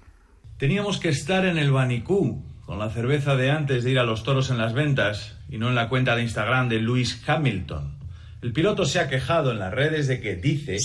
Teníamos 0.57 0.99
que 0.99 1.09
estar 1.09 1.45
en 1.45 1.57
el 1.57 1.71
Banicú, 1.71 2.43
con 2.65 2.79
la 2.79 2.89
cerveza 2.89 3.35
de 3.35 3.51
antes 3.51 3.83
de 3.83 3.91
ir 3.91 3.99
a 3.99 4.03
los 4.03 4.23
toros 4.23 4.49
en 4.49 4.57
las 4.57 4.73
ventas, 4.73 5.37
y 5.49 5.57
no 5.57 5.69
en 5.69 5.75
la 5.75 5.89
cuenta 5.89 6.15
de 6.15 6.23
Instagram 6.23 6.69
de 6.69 6.79
Lewis 6.79 7.21
Hamilton. 7.27 7.95
El 8.41 8.53
piloto 8.53 8.85
se 8.85 8.99
ha 8.99 9.09
quejado 9.09 9.51
en 9.51 9.59
las 9.59 9.73
redes 9.73 10.07
de 10.07 10.19
que 10.19 10.35
dice, 10.35 10.77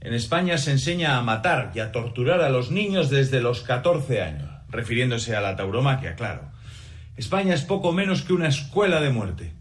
en 0.00 0.12
España 0.12 0.58
se 0.58 0.72
enseña 0.72 1.16
a 1.16 1.22
matar 1.22 1.72
y 1.74 1.80
a 1.80 1.92
torturar 1.92 2.40
a 2.40 2.50
los 2.50 2.70
niños 2.70 3.10
desde 3.10 3.40
los 3.40 3.62
14 3.62 4.22
años, 4.22 4.50
refiriéndose 4.68 5.34
a 5.36 5.40
la 5.40 5.56
tauromaquia, 5.56 6.14
claro. 6.14 6.50
España 7.16 7.54
es 7.54 7.62
poco 7.62 7.92
menos 7.92 8.22
que 8.22 8.32
una 8.32 8.48
escuela 8.48 9.00
de 9.00 9.10
muerte. 9.10 9.52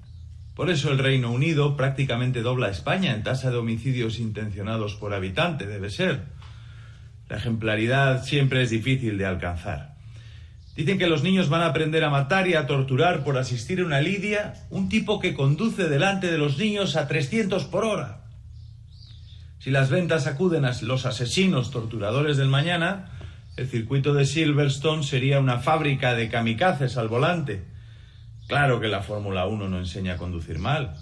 Por 0.55 0.69
eso 0.69 0.89
el 0.89 0.99
Reino 0.99 1.31
Unido 1.31 1.75
prácticamente 1.75 2.41
dobla 2.41 2.67
a 2.67 2.71
España 2.71 3.13
en 3.13 3.23
tasa 3.23 3.51
de 3.51 3.57
homicidios 3.57 4.19
intencionados 4.19 4.95
por 4.95 5.13
habitante, 5.13 5.67
debe 5.67 5.89
ser. 5.89 6.23
La 7.27 7.37
ejemplaridad 7.37 8.23
siempre 8.23 8.63
es 8.63 8.69
difícil 8.69 9.17
de 9.17 9.25
alcanzar. 9.25 9.95
Dicen 10.77 10.97
que 10.97 11.07
los 11.07 11.23
niños 11.23 11.49
van 11.49 11.61
a 11.61 11.67
aprender 11.67 12.05
a 12.05 12.09
matar 12.09 12.47
y 12.47 12.53
a 12.53 12.67
torturar 12.67 13.25
por 13.25 13.37
asistir 13.37 13.81
a 13.81 13.85
una 13.85 13.99
lidia, 13.99 14.53
un 14.69 14.87
tipo 14.87 15.19
que 15.19 15.33
conduce 15.33 15.89
delante 15.89 16.31
de 16.31 16.37
los 16.37 16.57
niños 16.57 16.95
a 16.95 17.07
300 17.07 17.65
por 17.65 17.83
hora. 17.83 18.21
Si 19.59 19.71
las 19.71 19.89
ventas 19.89 20.25
acuden 20.25 20.63
a 20.63 20.73
los 20.83 21.05
asesinos 21.05 21.71
torturadores 21.71 22.37
del 22.37 22.49
mañana, 22.49 23.11
el 23.57 23.67
circuito 23.67 24.13
de 24.13 24.25
Silverstone 24.25 25.03
sería 25.03 25.39
una 25.39 25.59
fábrica 25.59 26.13
de 26.13 26.29
kamikazes 26.29 26.97
al 26.97 27.09
volante 27.09 27.74
Claro 28.47 28.79
que 28.79 28.87
la 28.87 29.01
Fórmula 29.01 29.47
1 29.47 29.69
no 29.69 29.79
enseña 29.79 30.13
a 30.13 30.17
conducir 30.17 30.59
mal. 30.59 30.95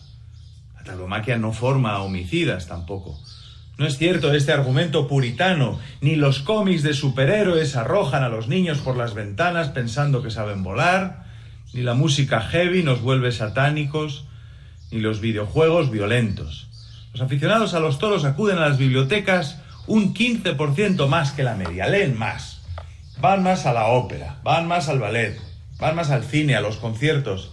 La 0.75 0.83
tauromaquia 0.83 1.37
no 1.37 1.51
forma 1.51 1.99
homicidas 1.99 2.67
tampoco. 2.67 3.19
No 3.77 3.85
es 3.85 3.97
cierto 3.97 4.33
este 4.33 4.51
argumento 4.51 5.07
puritano, 5.07 5.79
ni 5.99 6.15
los 6.15 6.39
cómics 6.39 6.83
de 6.83 6.93
superhéroes 6.93 7.75
arrojan 7.75 8.23
a 8.23 8.29
los 8.29 8.47
niños 8.47 8.79
por 8.79 8.95
las 8.95 9.13
ventanas 9.13 9.69
pensando 9.69 10.21
que 10.21 10.29
saben 10.29 10.63
volar, 10.63 11.25
ni 11.73 11.81
la 11.81 11.95
música 11.95 12.39
heavy 12.39 12.83
nos 12.83 13.01
vuelve 13.01 13.31
satánicos, 13.31 14.25
ni 14.91 14.99
los 14.99 15.21
videojuegos 15.21 15.89
violentos. 15.89 16.69
Los 17.13 17.21
aficionados 17.21 17.73
a 17.73 17.79
los 17.79 17.97
toros 17.97 18.25
acuden 18.25 18.57
a 18.59 18.69
las 18.69 18.77
bibliotecas 18.77 19.59
un 19.87 20.13
15% 20.13 21.07
más 21.07 21.31
que 21.31 21.43
la 21.43 21.55
media, 21.55 21.87
leen 21.87 22.17
más. 22.17 22.61
Van 23.19 23.43
más 23.43 23.65
a 23.65 23.73
la 23.73 23.87
ópera, 23.87 24.39
van 24.43 24.67
más 24.67 24.87
al 24.87 24.99
ballet, 24.99 25.39
van 25.79 25.95
más 25.95 26.09
al 26.09 26.23
cine, 26.23 26.55
a 26.55 26.61
los 26.61 26.77
conciertos. 26.77 27.51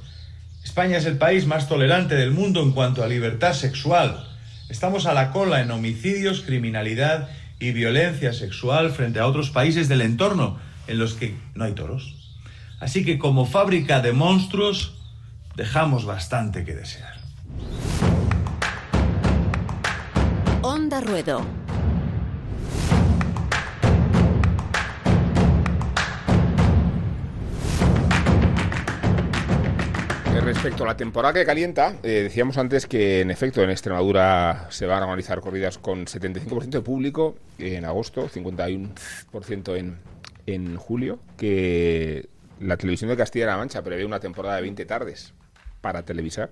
España 0.64 0.98
es 0.98 1.06
el 1.06 1.18
país 1.18 1.46
más 1.46 1.68
tolerante 1.68 2.14
del 2.14 2.30
mundo 2.30 2.62
en 2.62 2.72
cuanto 2.72 3.02
a 3.02 3.08
libertad 3.08 3.54
sexual. 3.54 4.26
Estamos 4.68 5.06
a 5.06 5.14
la 5.14 5.32
cola 5.32 5.60
en 5.60 5.70
homicidios, 5.70 6.42
criminalidad 6.42 7.28
y 7.58 7.72
violencia 7.72 8.32
sexual 8.32 8.90
frente 8.90 9.20
a 9.20 9.26
otros 9.26 9.50
países 9.50 9.88
del 9.88 10.00
entorno 10.00 10.58
en 10.86 10.98
los 10.98 11.14
que 11.14 11.36
no 11.54 11.64
hay 11.64 11.72
toros. 11.72 12.14
Así 12.80 13.04
que 13.04 13.18
como 13.18 13.46
fábrica 13.46 14.00
de 14.00 14.12
monstruos 14.12 14.94
dejamos 15.56 16.04
bastante 16.04 16.64
que 16.64 16.74
desear. 16.74 17.20
Onda 20.62 21.00
Ruedo. 21.00 21.59
Respecto 30.44 30.84
a 30.84 30.86
la 30.86 30.96
temporada 30.96 31.34
que 31.34 31.44
calienta, 31.44 31.96
eh, 32.02 32.22
decíamos 32.22 32.56
antes 32.56 32.86
que 32.86 33.20
en 33.20 33.30
efecto 33.30 33.62
en 33.62 33.70
Extremadura 33.70 34.66
se 34.70 34.86
van 34.86 35.02
a 35.02 35.06
organizar 35.06 35.40
corridas 35.40 35.78
con 35.78 36.06
75% 36.06 36.70
de 36.70 36.80
público 36.80 37.36
en 37.58 37.84
agosto, 37.84 38.28
51% 38.28 39.76
en, 39.76 39.98
en 40.46 40.76
julio, 40.76 41.20
que 41.36 42.28
la 42.58 42.76
televisión 42.76 43.10
de 43.10 43.16
Castilla-La 43.16 43.56
Mancha 43.56 43.82
prevé 43.82 44.04
una 44.04 44.18
temporada 44.18 44.56
de 44.56 44.62
20 44.62 44.84
tardes 44.86 45.34
para 45.80 46.04
televisar 46.04 46.50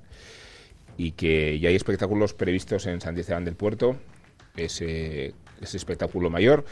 y 0.96 1.12
que 1.12 1.58
ya 1.58 1.68
hay 1.68 1.76
espectáculos 1.76 2.34
previstos 2.34 2.86
en 2.86 3.00
San 3.00 3.16
Esteban 3.16 3.44
del 3.44 3.56
Puerto, 3.56 3.96
ese, 4.56 5.34
ese 5.60 5.76
espectáculo 5.76 6.30
mayor, 6.30 6.64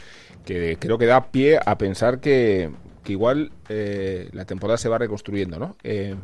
que 0.45 0.77
creo 0.79 0.97
que 0.97 1.05
da 1.05 1.31
pie 1.31 1.59
a 1.65 1.77
pensar 1.77 2.19
que, 2.19 2.69
que 3.03 3.13
igual 3.13 3.51
eh, 3.69 4.29
la 4.33 4.45
temporada 4.45 4.77
se 4.77 4.89
va 4.89 4.97
reconstruyendo, 4.97 5.57
¿no? 5.57 5.77
Eh, 5.83 6.15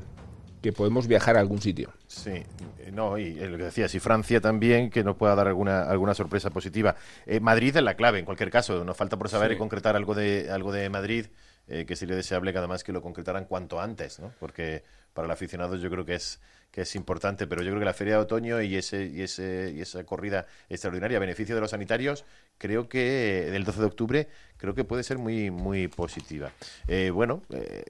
que 0.63 0.71
podemos 0.71 1.07
viajar 1.07 1.35
a 1.35 1.41
algún 1.41 1.61
sitio. 1.61 1.91
Sí, 2.07 2.31
eh, 2.31 2.89
no, 2.91 3.17
y 3.17 3.37
eh, 3.37 3.49
lo 3.49 3.57
que 3.57 3.65
decías, 3.65 3.93
y 3.93 3.99
Francia 3.99 4.39
también, 4.39 4.89
que 4.89 5.03
nos 5.03 5.17
pueda 5.17 5.35
dar 5.35 5.47
alguna, 5.47 5.83
alguna 5.83 6.13
sorpresa 6.13 6.49
positiva. 6.49 6.95
Eh, 7.25 7.41
Madrid 7.41 7.75
es 7.75 7.83
la 7.83 7.95
clave, 7.95 8.19
en 8.19 8.25
cualquier 8.25 8.49
caso, 8.49 8.85
nos 8.85 8.95
falta 8.95 9.17
por 9.17 9.27
saber 9.27 9.49
Sí. 9.51 9.55
y 9.55 9.57
concretar 9.59 9.97
algo 9.97 10.15
de, 10.15 10.49
algo 10.49 10.71
de 10.71 10.89
Madrid, 10.89 11.25
eh, 11.67 11.85
que 11.85 11.97
sería 11.97 12.15
deseable 12.15 12.53
que 12.53 12.59
además 12.59 12.83
que 12.83 12.93
lo 12.93 13.01
concretaran 13.01 13.43
cuanto 13.45 13.81
antes, 13.81 14.19
¿no? 14.19 14.33
Porque 14.39 14.83
para 15.13 15.25
el 15.25 15.31
aficionado 15.31 15.75
yo 15.75 15.89
creo 15.89 16.05
que 16.05 16.15
es 16.15 16.39
que 16.71 16.81
es 16.81 16.95
importante, 16.95 17.45
pero 17.45 17.61
yo 17.61 17.69
creo 17.69 17.79
que 17.79 17.85
la 17.85 17.93
feria 17.93 18.15
de 18.15 18.21
otoño 18.21 18.59
y 18.59 18.75
ese 18.75 19.05
y 19.05 19.21
ese 19.21 19.71
y 19.75 19.81
esa 19.81 20.03
corrida 20.05 20.47
extraordinaria 20.69 21.17
a 21.17 21.19
beneficio 21.19 21.53
de 21.53 21.61
los 21.61 21.69
sanitarios, 21.69 22.25
creo 22.57 22.89
que 22.89 23.47
eh, 23.47 23.51
del 23.51 23.63
12 23.63 23.79
de 23.79 23.85
octubre 23.85 24.27
creo 24.63 24.73
que 24.73 24.85
puede 24.85 25.03
ser 25.03 25.17
muy 25.17 25.51
muy 25.51 25.89
positiva. 25.89 26.53
Eh, 26.87 27.09
bueno, 27.13 27.41
eh, 27.49 27.83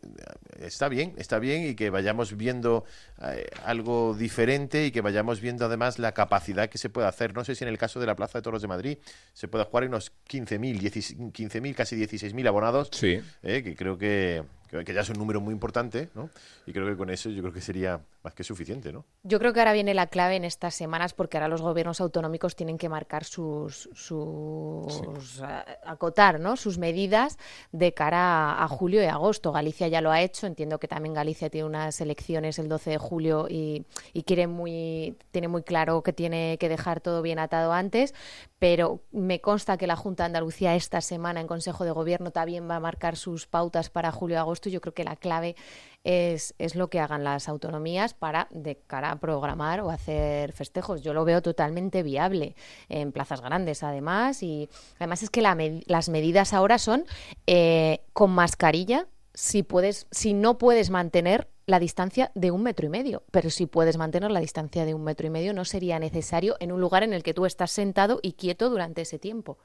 está 0.59 0.89
bien, 0.89 1.13
está 1.17 1.37
bien 1.37 1.67
y 1.67 1.75
que 1.75 1.91
vayamos 1.91 2.35
viendo 2.35 2.83
eh, 3.21 3.45
algo 3.63 4.15
diferente 4.15 4.83
y 4.87 4.91
que 4.91 5.01
vayamos 5.01 5.39
viendo 5.39 5.65
además 5.65 5.99
la 5.99 6.13
capacidad 6.13 6.69
que 6.69 6.79
se 6.79 6.89
puede 6.89 7.05
hacer. 7.07 7.35
No 7.35 7.43
sé 7.45 7.53
si 7.53 7.63
en 7.63 7.67
el 7.67 7.77
caso 7.77 7.99
de 7.99 8.07
la 8.07 8.15
Plaza 8.15 8.39
de 8.39 8.41
Toros 8.41 8.63
de 8.63 8.67
Madrid 8.67 8.97
se 9.33 9.47
puede 9.47 9.65
jugar 9.65 9.83
en 9.83 9.89
unos 9.89 10.11
15.000, 10.27 10.79
16 10.79 11.19
15.000, 11.19 11.75
casi 11.75 11.95
16.000 11.95 12.47
abonados, 12.47 12.89
Sí. 12.91 13.21
eh, 13.43 13.61
que 13.61 13.75
creo 13.75 13.95
que, 13.99 14.41
que 14.83 14.93
ya 14.95 15.01
es 15.01 15.09
un 15.09 15.19
número 15.19 15.39
muy 15.41 15.53
importante, 15.53 16.09
¿no? 16.15 16.31
Y 16.65 16.73
creo 16.73 16.87
que 16.87 16.97
con 16.97 17.11
eso 17.11 17.29
yo 17.29 17.41
creo 17.43 17.53
que 17.53 17.61
sería 17.61 18.01
más 18.23 18.33
que 18.33 18.43
suficiente, 18.43 18.91
¿no? 18.91 19.05
Yo 19.21 19.37
creo 19.37 19.53
que 19.53 19.59
ahora 19.59 19.73
viene 19.73 19.93
la 19.93 20.07
clave 20.07 20.37
en 20.37 20.43
estas 20.45 20.73
semanas 20.73 21.13
porque 21.13 21.37
ahora 21.37 21.47
los 21.49 21.61
gobiernos 21.61 22.01
autonómicos 22.01 22.55
tienen 22.55 22.79
que 22.79 22.89
marcar 22.89 23.25
sus, 23.25 23.89
sus 23.93 25.41
a- 25.41 25.65
acotar, 25.85 26.39
¿no? 26.39 26.55
Sus 26.63 26.77
medidas 26.77 27.37
de 27.71 27.93
cara 27.93 28.63
a, 28.63 28.67
julio 28.67 29.03
y 29.03 29.05
agosto. 29.05 29.51
Galicia 29.51 29.87
ya 29.87 30.01
lo 30.01 30.11
ha 30.11 30.21
hecho, 30.21 30.47
entiendo 30.47 30.79
que 30.79 30.87
también 30.87 31.13
Galicia 31.13 31.49
tiene 31.49 31.67
unas 31.67 31.99
elecciones 32.01 32.57
el 32.57 32.69
12 32.69 32.91
de 32.91 32.97
julio 32.97 33.47
y, 33.49 33.85
y 34.13 34.23
quiere 34.23 34.47
muy 34.47 35.15
tiene 35.31 35.47
muy 35.47 35.63
claro 35.63 36.01
que 36.03 36.13
tiene 36.13 36.57
que 36.59 36.69
dejar 36.69 37.01
todo 37.01 37.21
bien 37.21 37.39
atado 37.39 37.73
antes, 37.73 38.13
pero 38.59 39.01
me 39.11 39.41
consta 39.41 39.77
que 39.77 39.87
la 39.87 39.95
Junta 39.95 40.23
de 40.23 40.27
Andalucía 40.27 40.75
esta 40.75 41.01
semana 41.01 41.41
en 41.41 41.47
Consejo 41.47 41.83
de 41.83 41.91
Gobierno 41.91 42.31
también 42.31 42.69
va 42.69 42.77
a 42.77 42.79
marcar 42.79 43.17
sus 43.17 43.45
pautas 43.45 43.89
para 43.89 44.11
julio 44.11 44.35
y 44.35 44.39
agosto. 44.39 44.69
Yo 44.69 44.81
creo 44.81 44.93
que 44.93 45.03
la 45.03 45.15
clave 45.15 45.55
es, 46.03 46.53
es 46.57 46.75
lo 46.75 46.89
que 46.89 46.99
hagan 46.99 47.23
las 47.23 47.47
autonomías 47.47 48.13
para 48.13 48.47
de 48.51 48.77
cara 48.87 49.11
a 49.11 49.19
programar 49.19 49.81
o 49.81 49.89
hacer 49.89 50.51
festejos. 50.53 51.01
Yo 51.01 51.13
lo 51.13 51.25
veo 51.25 51.41
totalmente 51.41 52.03
viable 52.03 52.55
en 52.89 53.11
plazas 53.11 53.41
grandes, 53.41 53.83
además, 53.83 54.43
y 54.43 54.69
además 54.97 55.23
es 55.23 55.29
que 55.29 55.41
la 55.41 55.53
las 55.85 56.09
medidas 56.09 56.53
ahora 56.53 56.79
son 56.79 57.05
eh, 57.47 58.01
con 58.13 58.31
mascarilla 58.31 59.07
si 59.33 59.63
puedes, 59.63 60.07
si 60.11 60.33
no 60.33 60.57
puedes 60.57 60.89
mantener 60.89 61.47
la 61.65 61.79
distancia 61.79 62.31
de 62.35 62.51
un 62.51 62.63
metro 62.63 62.85
y 62.85 62.89
medio, 62.89 63.23
pero 63.31 63.49
si 63.49 63.65
puedes 63.65 63.97
mantener 63.97 64.31
la 64.31 64.39
distancia 64.39 64.85
de 64.85 64.93
un 64.93 65.03
metro 65.03 65.27
y 65.27 65.29
medio 65.29 65.53
no 65.53 65.65
sería 65.65 65.99
necesario 65.99 66.55
en 66.59 66.71
un 66.71 66.81
lugar 66.81 67.03
en 67.03 67.13
el 67.13 67.23
que 67.23 67.33
tú 67.33 67.45
estás 67.45 67.71
sentado 67.71 68.19
y 68.21 68.33
quieto 68.33 68.69
durante 68.69 69.01
ese 69.01 69.19
tiempo. 69.19 69.57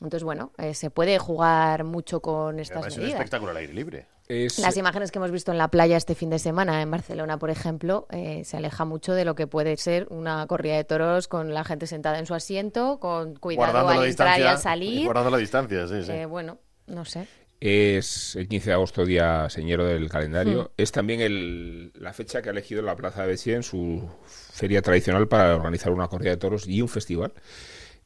Entonces, 0.00 0.24
bueno, 0.24 0.52
eh, 0.58 0.74
se 0.74 0.90
puede 0.90 1.18
jugar 1.18 1.84
mucho 1.84 2.20
con 2.20 2.58
estas 2.58 2.78
además 2.78 2.92
es 2.92 2.96
un 2.96 3.02
medidas. 3.04 3.20
espectáculo 3.20 3.50
al 3.50 3.56
aire 3.58 3.72
libre. 3.74 4.06
Es, 4.28 4.58
Las 4.58 4.76
imágenes 4.76 5.12
que 5.12 5.18
hemos 5.18 5.30
visto 5.30 5.52
en 5.52 5.58
la 5.58 5.68
playa 5.68 5.96
este 5.96 6.16
fin 6.16 6.30
de 6.30 6.40
semana 6.40 6.82
en 6.82 6.90
Barcelona, 6.90 7.38
por 7.38 7.50
ejemplo, 7.50 8.08
eh, 8.10 8.42
se 8.44 8.56
aleja 8.56 8.84
mucho 8.84 9.14
de 9.14 9.24
lo 9.24 9.36
que 9.36 9.46
puede 9.46 9.76
ser 9.76 10.08
una 10.10 10.44
corrida 10.48 10.74
de 10.74 10.84
toros 10.84 11.28
con 11.28 11.54
la 11.54 11.62
gente 11.62 11.86
sentada 11.86 12.18
en 12.18 12.26
su 12.26 12.34
asiento, 12.34 12.98
con 12.98 13.36
cuidado 13.36 13.72
guardando 13.72 14.00
al 14.02 14.08
entrar 14.08 14.40
y 14.40 14.42
al 14.42 14.58
salir. 14.58 15.04
Guardando 15.04 15.30
la 15.30 15.38
distancia, 15.38 15.86
sí, 15.86 16.02
sí. 16.02 16.10
Eh, 16.10 16.26
bueno, 16.26 16.58
no 16.86 17.04
sé. 17.04 17.28
Es 17.60 18.36
el 18.36 18.48
15 18.48 18.70
de 18.70 18.74
agosto, 18.74 19.06
día 19.06 19.48
señero 19.48 19.86
del 19.86 20.08
calendario. 20.08 20.64
Hmm. 20.64 20.72
Es 20.76 20.92
también 20.92 21.20
el- 21.20 21.92
la 21.94 22.12
fecha 22.12 22.42
que 22.42 22.50
ha 22.50 22.52
elegido 22.52 22.82
la 22.82 22.96
Plaza 22.96 23.22
de 23.22 23.28
Besía 23.28 23.56
en 23.56 23.62
su 23.62 24.08
feria 24.26 24.82
tradicional 24.82 25.26
para 25.28 25.56
organizar 25.56 25.90
una 25.92 26.08
corrida 26.08 26.30
de 26.30 26.36
toros 26.36 26.68
y 26.68 26.82
un 26.82 26.88
festival. 26.88 27.32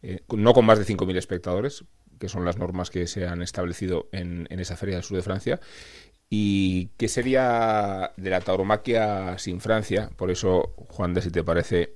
Eh, 0.02 0.20
no 0.34 0.52
con 0.54 0.64
más 0.64 0.78
de 0.78 0.84
5.000 0.84 1.16
espectadores, 1.16 1.84
que 2.18 2.28
son 2.28 2.44
las 2.44 2.58
normas 2.58 2.90
que 2.90 3.06
se 3.06 3.26
han 3.26 3.42
establecido 3.42 4.08
en, 4.12 4.46
en 4.50 4.60
esa 4.60 4.76
feria 4.76 4.94
del 4.96 5.04
sur 5.04 5.16
de 5.16 5.22
Francia. 5.22 5.60
¿Y 6.28 6.90
qué 6.96 7.08
sería 7.08 8.12
de 8.16 8.30
la 8.30 8.40
tauromaquia 8.40 9.36
sin 9.38 9.60
Francia? 9.60 10.10
Por 10.16 10.30
eso, 10.30 10.74
Juan 10.88 11.12
de, 11.12 11.22
si 11.22 11.30
te 11.30 11.42
parece, 11.42 11.94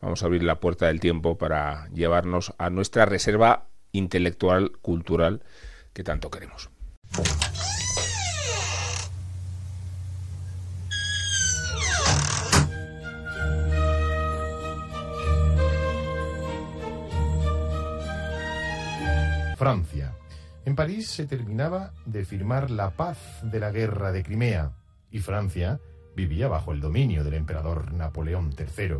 vamos 0.00 0.22
a 0.22 0.26
abrir 0.26 0.42
la 0.42 0.58
puerta 0.58 0.86
del 0.88 0.98
tiempo 0.98 1.38
para 1.38 1.88
llevarnos 1.94 2.52
a 2.58 2.68
nuestra 2.68 3.06
reserva 3.06 3.68
intelectual, 3.92 4.72
cultural, 4.82 5.42
que 5.92 6.02
tanto 6.02 6.30
queremos. 6.30 6.68
Francia. 19.56 20.14
En 20.64 20.76
París 20.76 21.08
se 21.08 21.26
terminaba 21.26 21.92
de 22.04 22.24
firmar 22.24 22.70
la 22.70 22.90
paz 22.90 23.18
de 23.42 23.58
la 23.58 23.70
guerra 23.70 24.12
de 24.12 24.22
Crimea 24.22 24.72
y 25.10 25.20
Francia 25.20 25.80
vivía 26.14 26.48
bajo 26.48 26.72
el 26.72 26.80
dominio 26.80 27.24
del 27.24 27.32
emperador 27.34 27.92
Napoleón 27.92 28.54
III. 28.58 28.98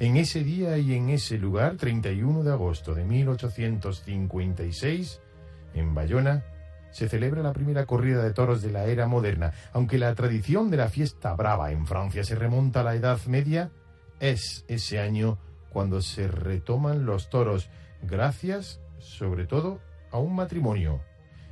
En 0.00 0.16
ese 0.16 0.42
día 0.42 0.78
y 0.78 0.94
en 0.94 1.10
ese 1.10 1.38
lugar, 1.38 1.76
31 1.76 2.42
de 2.42 2.52
agosto 2.52 2.94
de 2.94 3.04
1856, 3.04 5.20
en 5.74 5.94
Bayona, 5.94 6.42
se 6.94 7.08
celebra 7.08 7.42
la 7.42 7.52
primera 7.52 7.86
corrida 7.86 8.22
de 8.22 8.32
toros 8.32 8.62
de 8.62 8.70
la 8.70 8.84
era 8.84 9.08
moderna. 9.08 9.52
Aunque 9.72 9.98
la 9.98 10.14
tradición 10.14 10.70
de 10.70 10.76
la 10.76 10.88
fiesta 10.88 11.34
brava 11.34 11.72
en 11.72 11.88
Francia 11.88 12.22
se 12.22 12.36
remonta 12.36 12.80
a 12.80 12.84
la 12.84 12.94
Edad 12.94 13.18
Media, 13.26 13.72
es 14.20 14.64
ese 14.68 15.00
año 15.00 15.38
cuando 15.70 16.00
se 16.00 16.28
retoman 16.28 17.04
los 17.04 17.30
toros, 17.30 17.68
gracias, 18.00 18.80
sobre 19.00 19.44
todo, 19.44 19.80
a 20.12 20.18
un 20.18 20.36
matrimonio 20.36 21.00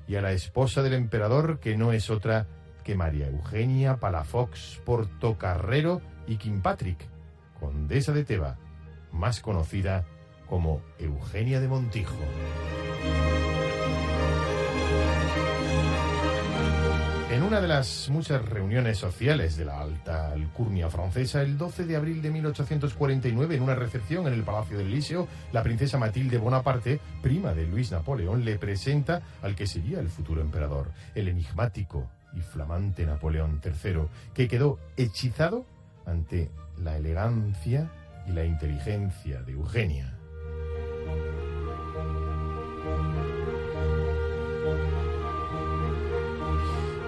y 0.07 0.15
a 0.15 0.23
la 0.23 0.31
esposa 0.31 0.81
del 0.81 0.95
emperador 0.95 1.59
que 1.59 1.77
no 1.77 1.93
es 1.93 2.09
otra 2.09 2.47
que 2.85 2.95
María 2.95 3.27
Eugenia 3.27 3.97
Palafox 3.97 4.81
Portocarrero 4.85 6.03
y 6.29 6.37
Kilpatrick, 6.37 7.05
condesa 7.59 8.13
de 8.13 8.25
Teba, 8.25 8.59
más 9.11 9.41
conocida 9.41 10.07
como 10.49 10.83
Eugenia 11.01 11.59
de 11.59 11.67
Montijo. 11.67 12.15
Una 17.53 17.61
de 17.61 17.69
las 17.69 18.09
muchas 18.09 18.43
reuniones 18.49 18.97
sociales 18.97 19.59
de 19.59 19.67
la 19.67 19.79
alta 19.79 20.33
alcurnia 20.33 20.89
francesa, 20.89 21.43
el 21.43 21.59
12 21.59 21.85
de 21.85 21.97
abril 21.97 22.23
de 22.23 22.31
1849, 22.31 23.57
en 23.57 23.63
una 23.63 23.75
recepción 23.75 24.27
en 24.27 24.33
el 24.33 24.43
Palacio 24.43 24.79
del 24.79 24.91
Liceo, 24.91 25.29
la 25.53 25.63
princesa 25.63 25.99
Matilde 25.99 26.39
Bonaparte, 26.39 26.99
prima 27.21 27.53
de 27.53 27.67
Luis 27.67 27.93
Napoleón, 27.93 28.47
le 28.47 28.57
presenta 28.59 29.21
al 29.43 29.55
que 29.55 29.67
sería 29.67 30.01
el 30.01 30.09
futuro 30.09 30.41
emperador, 30.41 30.93
el 31.15 31.29
enigmático 31.29 32.09
y 32.33 32.41
flamante 32.41 33.05
Napoleón 33.05 33.61
III, 33.63 34.05
que 34.33 34.49
quedó 34.49 34.79
hechizado 34.97 35.67
ante 36.07 36.51
la 36.79 36.97
elegancia 36.97 37.91
y 38.27 38.33
la 38.33 38.47
inteligencia 38.47 39.43
de 39.43 39.53
Eugenia. 39.53 40.22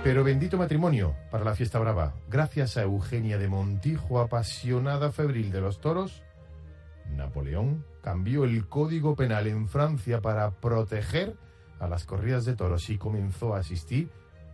Pero 0.04 0.22
bendito 0.22 0.58
matrimonio 0.58 1.16
para 1.30 1.44
la 1.44 1.54
fiesta 1.54 1.78
brava. 1.78 2.12
Gracias 2.28 2.76
a 2.76 2.82
Eugenia 2.82 3.38
de 3.38 3.48
Montijo, 3.48 4.20
apasionada 4.20 5.10
febril 5.10 5.50
de 5.50 5.62
los 5.62 5.80
toros, 5.80 6.22
Napoleón 7.16 7.86
cambió 8.02 8.44
el 8.44 8.68
código 8.68 9.16
penal 9.16 9.46
en 9.46 9.66
Francia 9.66 10.20
para 10.20 10.50
proteger 10.50 11.34
a 11.80 11.88
las 11.88 12.04
corridas 12.04 12.44
de 12.44 12.54
toros 12.54 12.90
y 12.90 12.98
comenzó 12.98 13.54
a 13.54 13.60
asistir 13.60 14.10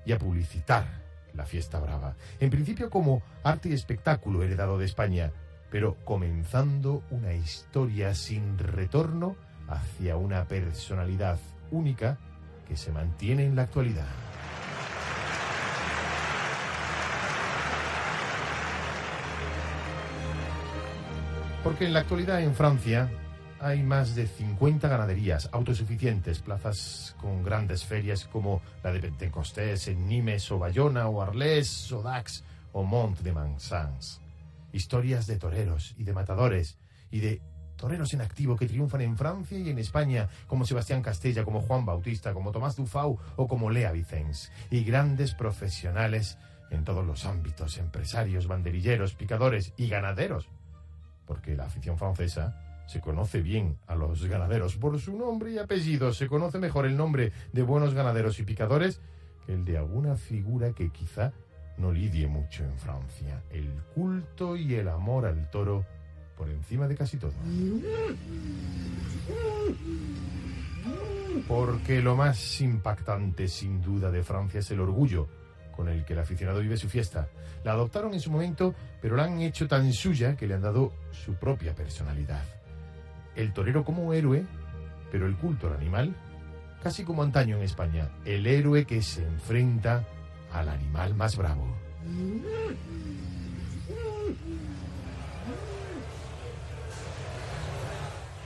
y 0.06 0.12
a 0.12 0.20
publicitar 0.20 0.86
la 1.34 1.46
fiesta 1.46 1.80
brava. 1.80 2.14
En 2.38 2.50
principio 2.50 2.88
como 2.88 3.20
arte 3.42 3.70
y 3.70 3.72
espectáculo 3.72 4.44
heredado 4.44 4.78
de 4.78 4.84
España, 4.84 5.32
pero 5.68 5.96
comenzando 6.04 7.02
una 7.10 7.34
historia 7.34 8.14
sin 8.14 8.56
retorno 8.56 9.34
hacia 9.66 10.16
una 10.16 10.44
personalidad 10.46 11.40
única 11.72 12.18
que 12.68 12.76
se 12.76 12.92
mantiene 12.92 13.46
en 13.46 13.56
la 13.56 13.62
actualidad. 13.62 14.29
Porque 21.62 21.84
en 21.84 21.92
la 21.92 22.00
actualidad 22.00 22.40
en 22.40 22.54
Francia 22.54 23.10
hay 23.60 23.82
más 23.82 24.14
de 24.14 24.26
50 24.26 24.88
ganaderías 24.88 25.50
autosuficientes, 25.52 26.40
plazas 26.40 27.14
con 27.20 27.42
grandes 27.42 27.84
ferias 27.84 28.24
como 28.24 28.62
la 28.82 28.92
de 28.92 29.00
Pentecostés 29.00 29.86
en 29.88 30.08
Nimes 30.08 30.50
o 30.50 30.58
Bayona 30.58 31.08
o 31.08 31.20
Arles 31.20 31.92
o 31.92 32.00
Dax 32.00 32.44
o 32.72 32.82
Mont 32.82 33.18
de 33.20 33.32
Mansans. 33.32 34.22
Historias 34.72 35.26
de 35.26 35.36
toreros 35.36 35.94
y 35.98 36.04
de 36.04 36.14
matadores 36.14 36.78
y 37.10 37.20
de 37.20 37.42
toreros 37.76 38.14
en 38.14 38.22
activo 38.22 38.56
que 38.56 38.66
triunfan 38.66 39.02
en 39.02 39.18
Francia 39.18 39.58
y 39.58 39.68
en 39.68 39.78
España, 39.78 40.30
como 40.46 40.64
Sebastián 40.64 41.02
Castella, 41.02 41.44
como 41.44 41.60
Juan 41.60 41.84
Bautista, 41.84 42.32
como 42.32 42.52
Tomás 42.52 42.76
Dufau 42.76 43.18
o 43.36 43.46
como 43.46 43.68
Lea 43.68 43.92
Vicens, 43.92 44.50
y 44.70 44.82
grandes 44.82 45.34
profesionales 45.34 46.38
en 46.70 46.84
todos 46.84 47.04
los 47.04 47.26
ámbitos, 47.26 47.76
empresarios, 47.76 48.46
banderilleros, 48.46 49.14
picadores 49.14 49.74
y 49.76 49.88
ganaderos 49.88 50.48
porque 51.30 51.54
la 51.54 51.66
afición 51.66 51.96
francesa 51.96 52.56
se 52.88 53.00
conoce 53.00 53.40
bien 53.40 53.78
a 53.86 53.94
los 53.94 54.26
ganaderos 54.26 54.74
por 54.74 54.98
su 54.98 55.16
nombre 55.16 55.52
y 55.52 55.58
apellido, 55.58 56.12
se 56.12 56.26
conoce 56.26 56.58
mejor 56.58 56.86
el 56.86 56.96
nombre 56.96 57.30
de 57.52 57.62
buenos 57.62 57.94
ganaderos 57.94 58.40
y 58.40 58.42
picadores 58.42 59.00
que 59.46 59.52
el 59.52 59.64
de 59.64 59.78
alguna 59.78 60.16
figura 60.16 60.72
que 60.72 60.90
quizá 60.90 61.32
no 61.78 61.92
lidie 61.92 62.26
mucho 62.26 62.64
en 62.64 62.76
Francia, 62.76 63.44
el 63.52 63.70
culto 63.94 64.56
y 64.56 64.74
el 64.74 64.88
amor 64.88 65.24
al 65.24 65.48
toro 65.52 65.86
por 66.36 66.50
encima 66.50 66.88
de 66.88 66.96
casi 66.96 67.16
todo. 67.16 67.30
Porque 71.46 72.02
lo 72.02 72.16
más 72.16 72.60
impactante 72.60 73.46
sin 73.46 73.80
duda 73.80 74.10
de 74.10 74.24
Francia 74.24 74.58
es 74.58 74.70
el 74.72 74.80
orgullo 74.80 75.28
con 75.80 75.88
el 75.88 76.04
que 76.04 76.12
el 76.12 76.18
aficionado 76.18 76.60
vive 76.60 76.76
su 76.76 76.90
fiesta. 76.90 77.28
La 77.64 77.72
adoptaron 77.72 78.12
en 78.12 78.20
su 78.20 78.30
momento, 78.30 78.74
pero 79.00 79.16
la 79.16 79.24
han 79.24 79.40
hecho 79.40 79.66
tan 79.66 79.90
suya 79.94 80.36
que 80.36 80.46
le 80.46 80.52
han 80.52 80.60
dado 80.60 80.92
su 81.10 81.36
propia 81.36 81.74
personalidad. 81.74 82.44
El 83.34 83.54
torero 83.54 83.82
como 83.82 84.12
héroe, 84.12 84.44
pero 85.10 85.26
el 85.26 85.36
culto 85.36 85.68
al 85.68 85.76
animal, 85.76 86.14
casi 86.82 87.02
como 87.02 87.22
antaño 87.22 87.56
en 87.56 87.62
España, 87.62 88.10
el 88.26 88.46
héroe 88.46 88.84
que 88.84 89.00
se 89.00 89.24
enfrenta 89.24 90.04
al 90.52 90.68
animal 90.68 91.14
más 91.14 91.34
bravo. 91.34 91.74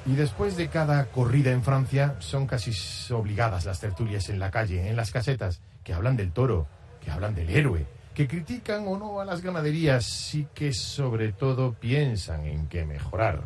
Y 0.06 0.14
después 0.14 0.56
de 0.56 0.68
cada 0.68 1.06
corrida 1.06 1.50
en 1.50 1.64
Francia, 1.64 2.14
son 2.20 2.46
casi 2.46 2.70
obligadas 3.12 3.64
las 3.64 3.80
tertulias 3.80 4.28
en 4.28 4.38
la 4.38 4.52
calle, 4.52 4.88
en 4.88 4.94
las 4.94 5.10
casetas, 5.10 5.60
que 5.82 5.94
hablan 5.94 6.16
del 6.16 6.30
toro, 6.30 6.68
que 7.04 7.10
hablan 7.10 7.34
del 7.34 7.50
héroe, 7.50 7.86
que 8.14 8.26
critican 8.26 8.86
o 8.88 8.98
no 8.98 9.20
a 9.20 9.24
las 9.24 9.42
ganaderías 9.42 10.34
y 10.34 10.46
que 10.54 10.72
sobre 10.72 11.32
todo 11.32 11.74
piensan 11.74 12.46
en 12.46 12.66
qué 12.68 12.84
mejorar. 12.84 13.42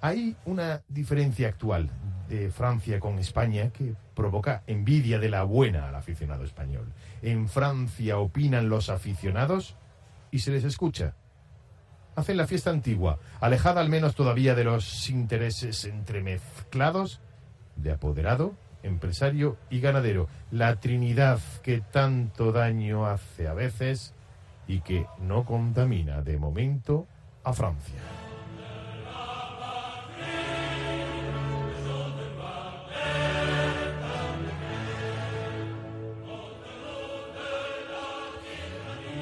Hay 0.00 0.34
una 0.46 0.82
diferencia 0.88 1.48
actual 1.48 1.88
de 2.28 2.50
Francia 2.50 2.98
con 2.98 3.18
España 3.18 3.70
que 3.70 3.94
provoca 4.14 4.62
envidia 4.66 5.18
de 5.18 5.28
la 5.28 5.44
buena 5.44 5.88
al 5.88 5.94
aficionado 5.94 6.44
español. 6.44 6.92
En 7.22 7.48
Francia 7.48 8.18
opinan 8.18 8.68
los 8.68 8.88
aficionados 8.88 9.76
y 10.30 10.40
se 10.40 10.50
les 10.50 10.64
escucha. 10.64 11.14
Hacen 12.16 12.36
la 12.36 12.46
fiesta 12.46 12.70
antigua, 12.70 13.20
alejada 13.40 13.80
al 13.80 13.88
menos 13.88 14.14
todavía 14.14 14.54
de 14.54 14.64
los 14.64 15.08
intereses 15.08 15.84
entremezclados 15.84 17.20
de 17.76 17.92
apoderado 17.92 18.54
empresario 18.82 19.56
y 19.70 19.80
ganadero, 19.80 20.28
la 20.50 20.76
Trinidad 20.76 21.40
que 21.62 21.80
tanto 21.80 22.52
daño 22.52 23.06
hace 23.06 23.48
a 23.48 23.54
veces 23.54 24.14
y 24.66 24.80
que 24.80 25.06
no 25.20 25.44
contamina 25.44 26.22
de 26.22 26.38
momento 26.38 27.06
a 27.44 27.52
Francia. 27.52 28.00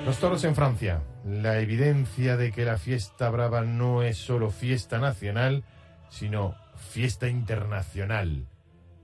Los 0.05 0.18
toros 0.18 0.42
en 0.44 0.55
Francia. 0.55 1.03
La 1.25 1.61
evidencia 1.61 2.37
de 2.37 2.51
que 2.51 2.64
la 2.64 2.79
fiesta 2.79 3.29
brava 3.29 3.61
no 3.61 4.03
es 4.03 4.16
solo 4.16 4.51
fiesta 4.51 4.99
nacional, 4.99 5.62
sino 6.09 6.55
fiesta 6.75 7.29
internacional 7.29 8.46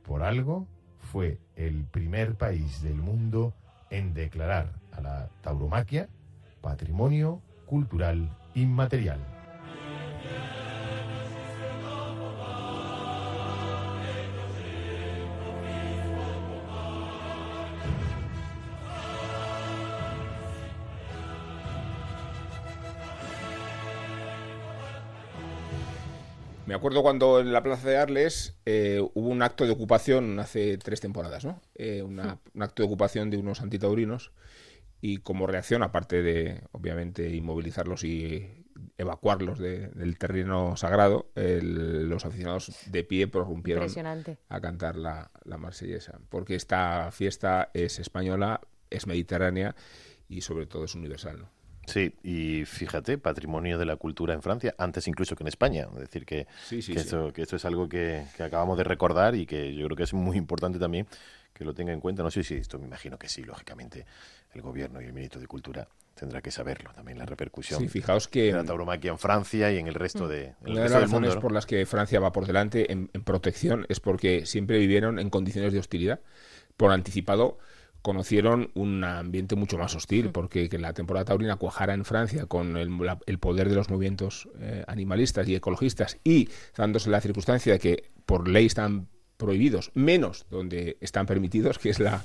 por 0.07 0.23
algo, 0.23 0.67
fue 1.13 1.39
el 1.57 1.85
primer 1.85 2.35
país 2.35 2.83
del 2.83 2.97
mundo 2.97 3.55
en 3.91 4.15
declarar 4.15 4.73
a 4.93 5.01
la 5.01 5.29
tauromaquia 5.43 6.09
patrimonio 6.61 7.43
cultural 7.67 8.31
inmaterial. 8.55 9.21
Me 26.67 26.75
acuerdo 26.75 27.03
cuando 27.03 27.41
en 27.41 27.53
la 27.53 27.63
Plaza 27.63 27.89
de 27.89 27.97
Arles 27.97 28.59
eh, 28.67 29.01
hubo 29.15 29.29
un 29.29 29.43
acto 29.43 29.65
de 29.65 29.73
ocupación 29.73 30.39
hace 30.41 30.77
tres 30.79 31.01
temporadas, 31.01 31.45
¿no? 31.45 31.61
Eh, 31.77 32.03
un 32.03 32.19
acto 32.19 32.83
de 32.83 32.87
ocupación 32.87 33.31
de 33.31 33.37
unos 33.37 33.61
antitaurinos 33.61 34.33
y 35.01 35.19
como 35.19 35.47
reacción, 35.47 35.85
aparte 35.85 36.23
de, 36.23 36.63
obviamente, 36.73 37.31
inmovilizarlos 37.35 38.03
y 38.03 38.65
evacuarlos 38.99 39.59
del 39.59 40.19
terreno 40.19 40.77
sagrado, 40.77 41.31
los 41.35 42.25
aficionados 42.25 42.73
de 42.87 43.05
pie 43.05 43.29
prorrumpieron 43.29 43.89
a 44.49 44.61
cantar 44.61 44.97
la, 44.97 45.31
la 45.45 45.59
marsellesa, 45.59 46.19
porque 46.31 46.55
esta 46.55 47.11
fiesta 47.13 47.71
es 47.75 47.99
española, 47.99 48.61
es 48.91 49.07
mediterránea 49.07 49.77
y 50.29 50.41
sobre 50.41 50.67
todo 50.67 50.85
es 50.85 50.95
universal, 50.95 51.41
¿no? 51.41 51.56
Sí, 51.87 52.13
y 52.23 52.65
fíjate, 52.65 53.17
patrimonio 53.17 53.79
de 53.79 53.87
la 53.87 53.97
cultura 53.97 54.35
en 54.35 54.43
Francia, 54.43 54.75
antes 54.77 55.07
incluso 55.07 55.37
que 55.37 55.45
en 55.45 55.49
España. 55.49 55.87
Es 55.95 56.01
decir, 56.01 56.27
que, 56.27 56.47
Esto, 56.71 57.33
que 57.33 57.43
esto 57.43 57.57
es 57.57 57.65
algo 57.65 57.89
que, 57.89 58.25
acabamos 58.39 58.77
de 58.77 58.85
recordar 58.85 59.35
y 59.35 59.47
que 59.47 59.75
yo 59.75 59.87
creo 59.87 59.97
que 59.97 60.03
es 60.03 60.13
muy 60.13 60.37
importante 60.37 60.79
también 60.79 61.07
que 61.53 61.65
lo 61.65 61.75
tenga 61.75 61.93
en 61.93 62.01
cuenta. 62.01 62.23
No 62.23 62.31
sé 62.31 62.43
si 62.43 62.55
esto 62.55 62.79
me 62.79 62.87
imagino 62.87 63.19
que 63.19 63.29
sí, 63.29 63.43
lógicamente, 63.43 64.05
el 64.53 64.63
gobierno 64.63 65.01
y 65.01 65.05
el 65.05 65.13
ministro 65.13 65.41
de 65.41 65.47
Cultura 65.47 65.89
tendrá 66.15 66.41
que 66.41 66.51
saberlo 66.51 66.91
también, 66.95 67.19
la 67.19 67.27
repercusión 67.27 67.79
sí, 67.79 67.89
fijaos 67.89 68.27
que, 68.27 68.45
de 68.45 68.53
la 68.53 68.65
tauromaquia 68.65 69.11
en 69.11 69.19
Francia 69.19 69.71
y 69.71 69.79
en 69.79 69.87
el 69.87 69.95
resto 69.95 70.29
de 70.29 70.55
Una 70.63 70.83
de 70.83 70.89
las 70.89 71.03
razones 71.03 71.37
por 71.37 71.53
las 71.53 71.67
que 71.67 71.85
Francia 71.85 72.21
va 72.21 72.33
por 72.33 72.47
delante 72.47 72.91
en 72.91 73.09
protección 73.23 73.85
es 73.91 74.01
porque 74.01 74.47
siempre 74.47 74.79
vivieron 74.79 75.19
en 75.19 75.29
condiciones 75.31 75.73
de 75.75 75.79
hostilidad. 75.79 76.21
Por 76.77 76.91
anticipado 76.91 77.59
conocieron 78.07 78.71
un 78.75 79.03
ambiente 79.03 79.57
mucho 79.57 79.79
más 79.79 79.97
hostil, 79.97 80.31
porque 80.31 80.69
que 80.69 80.79
la 80.79 80.93
temporada 80.93 81.25
taurina 81.25 81.57
cuajara 81.57 81.93
en 81.93 82.05
Francia 82.05 82.47
con 82.47 82.77
el, 82.77 83.39
poder 83.41 83.69
de 83.69 83.75
los 83.75 83.91
movimientos 83.91 84.49
eh, 84.61 84.85
animalistas 84.87 85.49
y 85.49 85.57
ecologistas 85.57 86.17
y 86.23 86.49
dándose 86.77 87.11
la 87.11 87.21
circunstancia 87.21 87.73
de 87.73 87.79
que 87.81 88.11
por 88.25 88.47
ley 88.47 88.67
están 88.67 89.09
prohibidos, 89.37 89.91
menos 89.95 90.47
donde 90.51 90.99
están 91.01 91.27
permitidos, 91.27 91.81
que 91.81 91.91
es 91.91 91.99
la, 91.99 92.23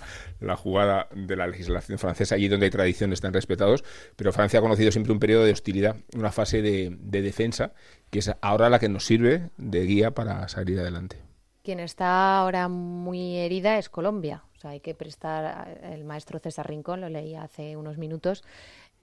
jugada 0.56 1.08
de 1.16 1.36
la 1.36 1.48
legislación 1.48 1.98
francesa, 1.98 2.36
allí 2.36 2.48
donde 2.48 2.68
hay 2.68 2.72
tradiciones 2.72 3.18
están 3.18 3.34
respetados, 3.34 3.84
pero 4.16 4.32
Francia 4.32 4.60
ha 4.60 4.62
conocido 4.62 4.92
siempre 4.92 5.14
un 5.14 5.20
periodo 5.20 5.46
de 5.46 5.52
hostilidad, 5.52 5.96
una 6.16 6.32
fase 6.32 6.62
de 6.62 7.22
defensa, 7.24 7.74
que 8.12 8.20
es 8.20 8.32
ahora 8.42 8.70
la 8.70 8.78
que 8.78 8.88
nos 8.88 9.04
sirve 9.04 9.50
de 9.58 9.84
guía 9.88 10.12
para 10.12 10.48
salir 10.48 10.80
adelante. 10.80 11.18
Quien 11.64 11.80
está 11.80 12.38
ahora 12.38 12.68
muy 12.68 13.38
herida 13.38 13.80
es 13.80 13.90
Colombia. 13.90 14.44
O 14.62 14.66
sea, 14.70 14.72
hay 14.72 14.80
que 14.80 14.94
prestar, 14.94 15.80
el 15.82 16.04
maestro 16.04 16.38
César 16.38 16.68
Rincón, 16.68 17.02
lo 17.02 17.10
leí 17.10 17.34
hace 17.34 17.76
unos 17.76 17.98
minutos, 17.98 18.44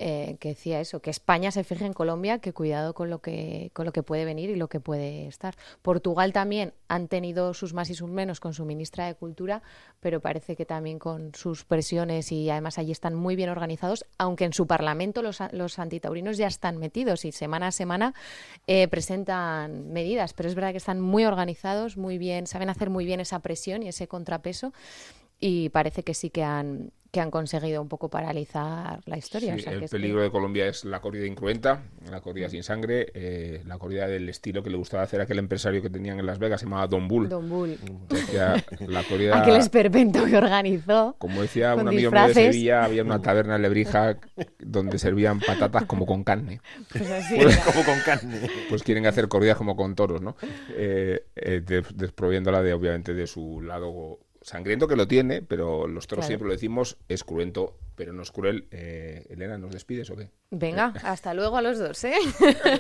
eh, 0.00 0.36
que 0.38 0.50
decía 0.50 0.78
eso, 0.78 1.00
que 1.00 1.10
España 1.10 1.50
se 1.50 1.64
fije 1.64 1.84
en 1.84 1.92
Colombia, 1.92 2.38
que 2.38 2.52
cuidado 2.52 2.94
con 2.94 3.10
lo 3.10 3.18
que, 3.18 3.72
con 3.74 3.84
lo 3.84 3.90
que 3.90 4.04
puede 4.04 4.24
venir 4.24 4.48
y 4.48 4.54
lo 4.54 4.68
que 4.68 4.78
puede 4.78 5.26
estar. 5.26 5.56
Portugal 5.82 6.32
también 6.32 6.72
han 6.86 7.08
tenido 7.08 7.52
sus 7.52 7.74
más 7.74 7.90
y 7.90 7.96
sus 7.96 8.08
menos 8.08 8.38
con 8.38 8.54
su 8.54 8.64
ministra 8.64 9.06
de 9.06 9.16
Cultura, 9.16 9.60
pero 9.98 10.20
parece 10.20 10.54
que 10.54 10.64
también 10.64 11.00
con 11.00 11.34
sus 11.34 11.64
presiones 11.64 12.30
y 12.30 12.48
además 12.48 12.78
allí 12.78 12.92
están 12.92 13.16
muy 13.16 13.34
bien 13.34 13.48
organizados, 13.48 14.06
aunque 14.18 14.44
en 14.44 14.52
su 14.52 14.68
parlamento 14.68 15.20
los, 15.20 15.40
los 15.50 15.80
antitaurinos 15.80 16.36
ya 16.36 16.46
están 16.46 16.78
metidos 16.78 17.24
y 17.24 17.32
semana 17.32 17.66
a 17.66 17.72
semana 17.72 18.14
eh, 18.68 18.86
presentan 18.86 19.92
medidas, 19.92 20.32
pero 20.32 20.48
es 20.48 20.54
verdad 20.54 20.70
que 20.70 20.76
están 20.76 21.00
muy 21.00 21.24
organizados, 21.24 21.96
muy 21.96 22.18
bien, 22.18 22.46
saben 22.46 22.70
hacer 22.70 22.88
muy 22.88 23.04
bien 23.04 23.18
esa 23.18 23.40
presión 23.40 23.82
y 23.82 23.88
ese 23.88 24.06
contrapeso 24.06 24.72
y 25.40 25.68
parece 25.70 26.02
que 26.02 26.14
sí 26.14 26.30
que 26.30 26.42
han, 26.42 26.90
que 27.10 27.20
han 27.20 27.30
conseguido 27.30 27.80
un 27.80 27.88
poco 27.88 28.10
paralizar 28.10 29.00
la 29.06 29.16
historia. 29.16 29.54
el 29.54 29.88
peligro 29.88 30.22
de 30.22 30.30
Colombia 30.30 30.66
es 30.66 30.84
la 30.84 31.00
corrida 31.00 31.26
incruenta, 31.26 31.82
la 32.10 32.20
corrida 32.20 32.50
sin 32.50 32.62
sangre, 32.62 33.10
eh, 33.14 33.62
la 33.66 33.78
corrida 33.78 34.06
del 34.06 34.28
estilo 34.28 34.62
que 34.62 34.68
le 34.68 34.76
gustaba 34.76 35.04
hacer 35.04 35.20
aquel 35.20 35.38
empresario 35.38 35.80
que 35.80 35.88
tenían 35.88 36.18
en 36.18 36.26
Las 36.26 36.38
Vegas, 36.38 36.60
se 36.60 36.66
llamaba 36.66 36.86
Don 36.86 37.08
Bull. 37.08 37.28
Don 37.28 37.48
Bull. 37.48 37.78
la 38.86 39.02
corrida, 39.04 39.38
aquel 39.42 39.56
esperpento 39.56 40.26
que 40.26 40.36
organizó. 40.36 41.16
Como 41.18 41.40
decía 41.40 41.74
un 41.74 41.88
amigo 41.88 42.10
mío 42.10 42.26
de 42.26 42.34
Sevilla, 42.34 42.84
había 42.84 43.04
una 43.04 43.22
taberna 43.22 43.56
en 43.56 43.62
Lebrija 43.62 44.18
donde 44.58 44.98
servían 44.98 45.40
patatas 45.40 45.86
como 45.86 46.04
con 46.04 46.24
carne. 46.24 46.60
Pues 46.92 47.10
así 47.10 47.36
pues, 47.36 47.56
como 47.58 47.84
con 47.84 48.00
carne. 48.04 48.50
Pues 48.68 48.82
quieren 48.82 49.06
hacer 49.06 49.28
corridas 49.28 49.56
como 49.56 49.76
con 49.76 49.94
toros, 49.94 50.20
¿no? 50.20 50.36
Eh, 50.76 51.24
eh, 51.36 51.62
desproviéndola 51.94 52.62
de, 52.62 52.74
obviamente, 52.74 53.14
de 53.14 53.26
su 53.26 53.62
lado 53.62 54.18
sangriento 54.42 54.88
que 54.88 54.96
lo 54.96 55.06
tiene, 55.08 55.42
pero 55.42 55.86
los 55.86 56.06
toros 56.06 56.26
siempre 56.26 56.48
lo 56.48 56.54
decimos, 56.54 56.96
es 57.08 57.24
cruento, 57.24 57.76
pero 57.94 58.12
no 58.12 58.22
es 58.22 58.30
cruel. 58.30 58.68
Eh, 58.70 59.26
Elena, 59.30 59.58
¿nos 59.58 59.72
despides 59.72 60.10
o 60.10 60.16
qué? 60.16 60.30
Venga, 60.50 60.94
hasta 61.02 61.34
luego 61.34 61.56
a 61.56 61.62
los 61.62 61.78
dos, 61.78 62.02
¿eh? 62.04 62.16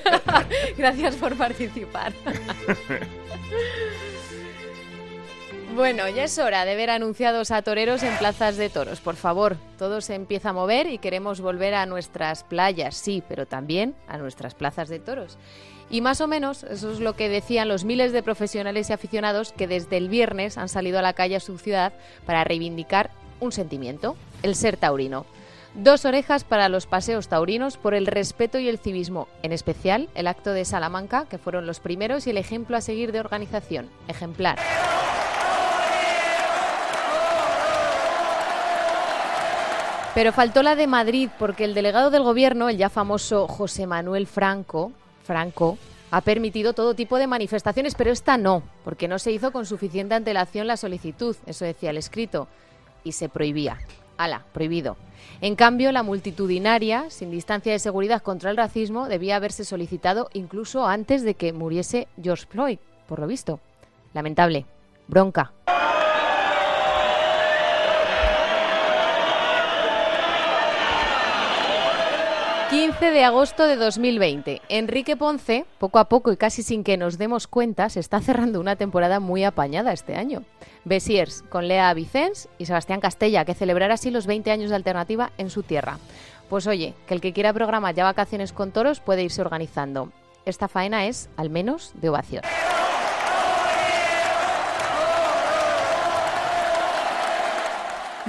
Gracias 0.78 1.16
por 1.16 1.36
participar. 1.36 2.12
Bueno, 5.74 6.08
ya 6.08 6.24
es 6.24 6.38
hora 6.38 6.64
de 6.64 6.74
ver 6.74 6.90
anunciados 6.90 7.52
a 7.52 7.62
toreros 7.62 8.02
en 8.02 8.16
plazas 8.16 8.56
de 8.56 8.68
toros. 8.68 9.00
Por 9.00 9.14
favor, 9.14 9.56
todo 9.78 10.00
se 10.00 10.16
empieza 10.16 10.50
a 10.50 10.52
mover 10.52 10.88
y 10.88 10.98
queremos 10.98 11.40
volver 11.40 11.74
a 11.74 11.86
nuestras 11.86 12.42
playas, 12.42 12.96
sí, 12.96 13.22
pero 13.28 13.46
también 13.46 13.94
a 14.08 14.18
nuestras 14.18 14.54
plazas 14.54 14.88
de 14.88 14.98
toros. 14.98 15.38
Y 15.90 16.00
más 16.00 16.20
o 16.20 16.26
menos 16.26 16.64
eso 16.64 16.92
es 16.92 17.00
lo 17.00 17.16
que 17.16 17.28
decían 17.28 17.68
los 17.68 17.84
miles 17.84 18.12
de 18.12 18.22
profesionales 18.22 18.90
y 18.90 18.92
aficionados 18.92 19.52
que 19.52 19.66
desde 19.66 19.96
el 19.96 20.08
viernes 20.08 20.58
han 20.58 20.68
salido 20.68 20.98
a 20.98 21.02
la 21.02 21.14
calle 21.14 21.36
a 21.36 21.40
su 21.40 21.58
ciudad 21.58 21.92
para 22.26 22.44
reivindicar 22.44 23.10
un 23.40 23.52
sentimiento, 23.52 24.16
el 24.42 24.54
ser 24.54 24.76
taurino. 24.76 25.24
Dos 25.74 26.04
orejas 26.04 26.44
para 26.44 26.68
los 26.68 26.86
paseos 26.86 27.28
taurinos 27.28 27.76
por 27.76 27.94
el 27.94 28.06
respeto 28.06 28.58
y 28.58 28.68
el 28.68 28.78
civismo, 28.78 29.28
en 29.42 29.52
especial 29.52 30.08
el 30.14 30.26
acto 30.26 30.52
de 30.52 30.64
Salamanca, 30.64 31.26
que 31.26 31.38
fueron 31.38 31.66
los 31.66 31.80
primeros 31.80 32.26
y 32.26 32.30
el 32.30 32.38
ejemplo 32.38 32.76
a 32.76 32.80
seguir 32.80 33.12
de 33.12 33.20
organización. 33.20 33.88
Ejemplar. 34.08 34.58
Pero 40.14 40.32
faltó 40.32 40.64
la 40.64 40.74
de 40.74 40.88
Madrid 40.88 41.30
porque 41.38 41.64
el 41.64 41.74
delegado 41.74 42.10
del 42.10 42.24
gobierno, 42.24 42.68
el 42.68 42.76
ya 42.76 42.90
famoso 42.90 43.46
José 43.46 43.86
Manuel 43.86 44.26
Franco, 44.26 44.90
Franco 45.28 45.76
ha 46.10 46.22
permitido 46.22 46.72
todo 46.72 46.94
tipo 46.94 47.18
de 47.18 47.26
manifestaciones, 47.26 47.94
pero 47.94 48.10
esta 48.10 48.38
no, 48.38 48.62
porque 48.82 49.08
no 49.08 49.18
se 49.18 49.30
hizo 49.30 49.52
con 49.52 49.66
suficiente 49.66 50.14
antelación 50.14 50.66
la 50.66 50.78
solicitud, 50.78 51.36
eso 51.44 51.66
decía 51.66 51.90
el 51.90 51.98
escrito, 51.98 52.48
y 53.04 53.12
se 53.12 53.28
prohibía. 53.28 53.78
Ala, 54.16 54.46
prohibido. 54.52 54.96
En 55.42 55.54
cambio, 55.54 55.92
la 55.92 56.02
multitudinaria, 56.02 57.10
sin 57.10 57.30
distancia 57.30 57.70
de 57.70 57.78
seguridad 57.78 58.22
contra 58.22 58.50
el 58.50 58.56
racismo, 58.56 59.06
debía 59.06 59.36
haberse 59.36 59.64
solicitado 59.64 60.30
incluso 60.32 60.86
antes 60.86 61.22
de 61.22 61.34
que 61.34 61.52
muriese 61.52 62.08
George 62.20 62.46
Floyd, 62.48 62.78
por 63.06 63.20
lo 63.20 63.26
visto. 63.26 63.60
Lamentable. 64.14 64.64
Bronca. 65.08 65.52
15 72.98 73.14
de 73.14 73.24
agosto 73.24 73.68
de 73.68 73.76
2020. 73.76 74.60
Enrique 74.68 75.16
Ponce, 75.16 75.66
poco 75.78 76.00
a 76.00 76.08
poco 76.08 76.32
y 76.32 76.36
casi 76.36 76.64
sin 76.64 76.82
que 76.82 76.96
nos 76.96 77.16
demos 77.16 77.46
cuenta, 77.46 77.88
se 77.90 78.00
está 78.00 78.20
cerrando 78.20 78.58
una 78.58 78.74
temporada 78.74 79.20
muy 79.20 79.44
apañada 79.44 79.92
este 79.92 80.16
año. 80.16 80.42
Besiers 80.84 81.44
con 81.48 81.68
Lea 81.68 81.94
Vicens 81.94 82.48
y 82.58 82.66
Sebastián 82.66 82.98
Castella, 82.98 83.44
que 83.44 83.54
celebrará 83.54 83.94
así 83.94 84.10
los 84.10 84.26
20 84.26 84.50
años 84.50 84.70
de 84.70 84.76
alternativa 84.76 85.30
en 85.38 85.48
su 85.48 85.62
tierra. 85.62 86.00
Pues 86.48 86.66
oye, 86.66 86.92
que 87.06 87.14
el 87.14 87.20
que 87.20 87.32
quiera 87.32 87.52
programar 87.52 87.94
ya 87.94 88.02
vacaciones 88.02 88.52
con 88.52 88.72
toros 88.72 88.98
puede 88.98 89.22
irse 89.22 89.42
organizando. 89.42 90.10
Esta 90.44 90.66
faena 90.66 91.06
es, 91.06 91.30
al 91.36 91.50
menos, 91.50 91.92
de 91.94 92.08
ovación. 92.08 92.42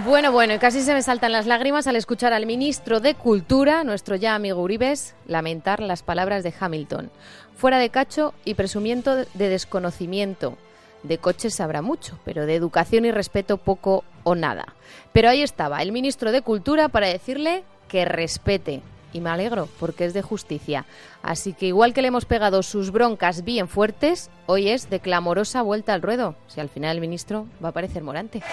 Bueno, 0.06 0.32
bueno, 0.32 0.54
y 0.54 0.60
casi 0.60 0.82
se 0.82 0.94
me 0.94 1.02
saltan 1.02 1.34
las 1.34 1.46
lágrimas 1.46 1.86
al 1.86 1.98
escuchar 1.98 2.32
al 2.32 2.46
ministro 2.46 3.02
de 3.02 3.16
Cultura, 3.16 3.84
nuestro 3.84 4.16
ya 4.16 4.34
amigo 4.34 4.62
Uribes, 4.62 5.14
lamentar 5.28 5.82
las 5.82 6.04
palabras 6.04 6.44
de 6.44 6.54
Hamilton. 6.58 7.12
Fuera 7.58 7.80
de 7.80 7.90
cacho 7.90 8.34
y 8.46 8.54
presumiento 8.54 9.16
de 9.16 9.50
desconocimiento. 9.50 10.58
De 11.04 11.18
coches 11.18 11.60
habrá 11.60 11.82
mucho, 11.82 12.18
pero 12.24 12.46
de 12.46 12.56
educación 12.56 13.04
y 13.04 13.12
respeto 13.12 13.58
poco 13.58 14.06
o 14.24 14.36
nada. 14.36 14.74
Pero 15.12 15.30
ahí 15.30 15.42
estaba 15.42 15.82
el 15.82 15.92
ministro 15.92 16.32
de 16.32 16.44
Cultura 16.44 16.88
para 16.88 17.08
decirle 17.08 17.64
que 17.90 18.06
respete. 18.06 18.82
Y 19.12 19.22
me 19.22 19.32
alegro, 19.32 19.68
porque 19.80 20.06
es 20.06 20.14
de 20.14 20.22
justicia. 20.22 20.86
Así 21.24 21.54
que 21.54 21.66
igual 21.66 21.94
que 21.94 22.02
le 22.02 22.10
hemos 22.10 22.26
pegado 22.26 22.64
sus 22.64 22.92
broncas 22.92 23.44
bien 23.44 23.68
fuertes, 23.68 24.30
hoy 24.46 24.70
es 24.70 24.90
de 24.90 25.00
clamorosa 25.00 25.62
vuelta 25.62 25.94
al 25.94 26.04
ruedo. 26.04 26.36
Si 26.48 26.62
al 26.62 26.70
final 26.70 26.96
el 26.96 27.02
ministro 27.02 27.48
va 27.64 27.70
a 27.70 27.74
parecer 27.74 28.04
morante. 28.04 28.44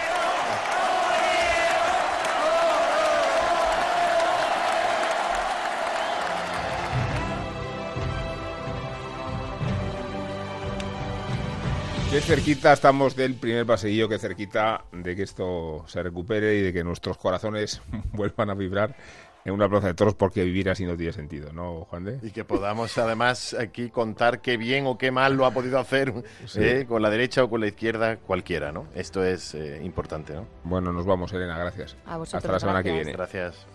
Qué 12.17 12.23
cerquita 12.23 12.73
estamos 12.73 13.15
del 13.15 13.35
primer 13.35 13.67
paseillo, 13.67 14.09
qué 14.09 14.19
cerquita 14.19 14.87
de 14.91 15.15
que 15.15 15.23
esto 15.23 15.85
se 15.87 16.03
recupere 16.03 16.57
y 16.57 16.63
de 16.63 16.73
que 16.73 16.83
nuestros 16.83 17.19
corazones 17.19 17.83
vuelvan 18.15 18.49
a 18.49 18.55
vibrar 18.55 18.97
en 19.45 19.53
una 19.53 19.69
plaza 19.69 19.89
de 19.89 19.93
toros 19.93 20.15
porque 20.15 20.43
vivir 20.43 20.71
así 20.71 20.87
no 20.87 20.97
tiene 20.97 21.13
sentido, 21.13 21.53
¿no, 21.53 21.85
Juan 21.91 22.05
de? 22.05 22.19
Y 22.23 22.31
que 22.31 22.43
podamos 22.43 22.97
además 22.97 23.53
aquí 23.53 23.91
contar 23.91 24.41
qué 24.41 24.57
bien 24.57 24.87
o 24.87 24.97
qué 24.97 25.11
mal 25.11 25.35
lo 25.35 25.45
ha 25.45 25.51
podido 25.51 25.79
hacer 25.79 26.15
¿eh? 26.57 26.87
con 26.89 27.03
la 27.03 27.11
derecha 27.11 27.45
o 27.45 27.51
con 27.51 27.61
la 27.61 27.67
izquierda 27.67 28.17
cualquiera, 28.17 28.73
¿no? 28.73 28.87
Esto 28.95 29.23
es 29.23 29.55
eh, 29.55 29.83
importante, 29.85 30.33
¿no? 30.33 30.47
Bueno, 30.65 30.95
nos 30.95 31.05
vamos, 31.05 31.35
Elena, 31.35 31.59
gracias. 31.59 31.99
Hasta 32.07 32.51
la 32.51 32.59
semana 32.59 32.83
que 32.83 32.93
viene. 32.93 33.13
Gracias. 33.13 33.67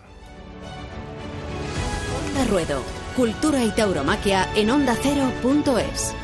Onda 2.26 2.44
Ruedo, 2.50 2.82
cultura 3.14 3.62
y 3.62 3.70
tauromaquia 3.70 4.48
en 4.56 4.68
onda 4.68 4.94
ondacero.es. 4.94 6.16